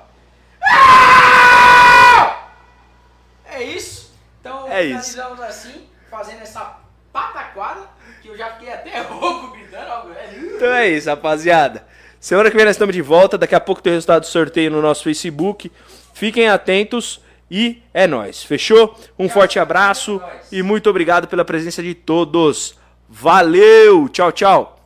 [3.45, 4.13] É isso.
[4.39, 5.11] Então É isso.
[5.11, 6.77] finalizamos assim, fazendo essa
[7.11, 7.89] pataquada
[8.21, 10.11] que eu já fiquei até rouco gritando.
[10.55, 11.85] Então é isso, rapaziada.
[12.19, 13.37] Semana que vem nós estamos de volta.
[13.37, 15.71] Daqui a pouco tem o resultado do sorteio no nosso Facebook.
[16.13, 17.19] Fiquem atentos
[17.49, 18.43] e é nóis.
[18.43, 18.97] Fechou?
[19.17, 20.21] Um forte abraço
[20.51, 22.77] e muito obrigado pela presença de todos.
[23.09, 24.07] Valeu!
[24.09, 24.80] Tchau, tchau!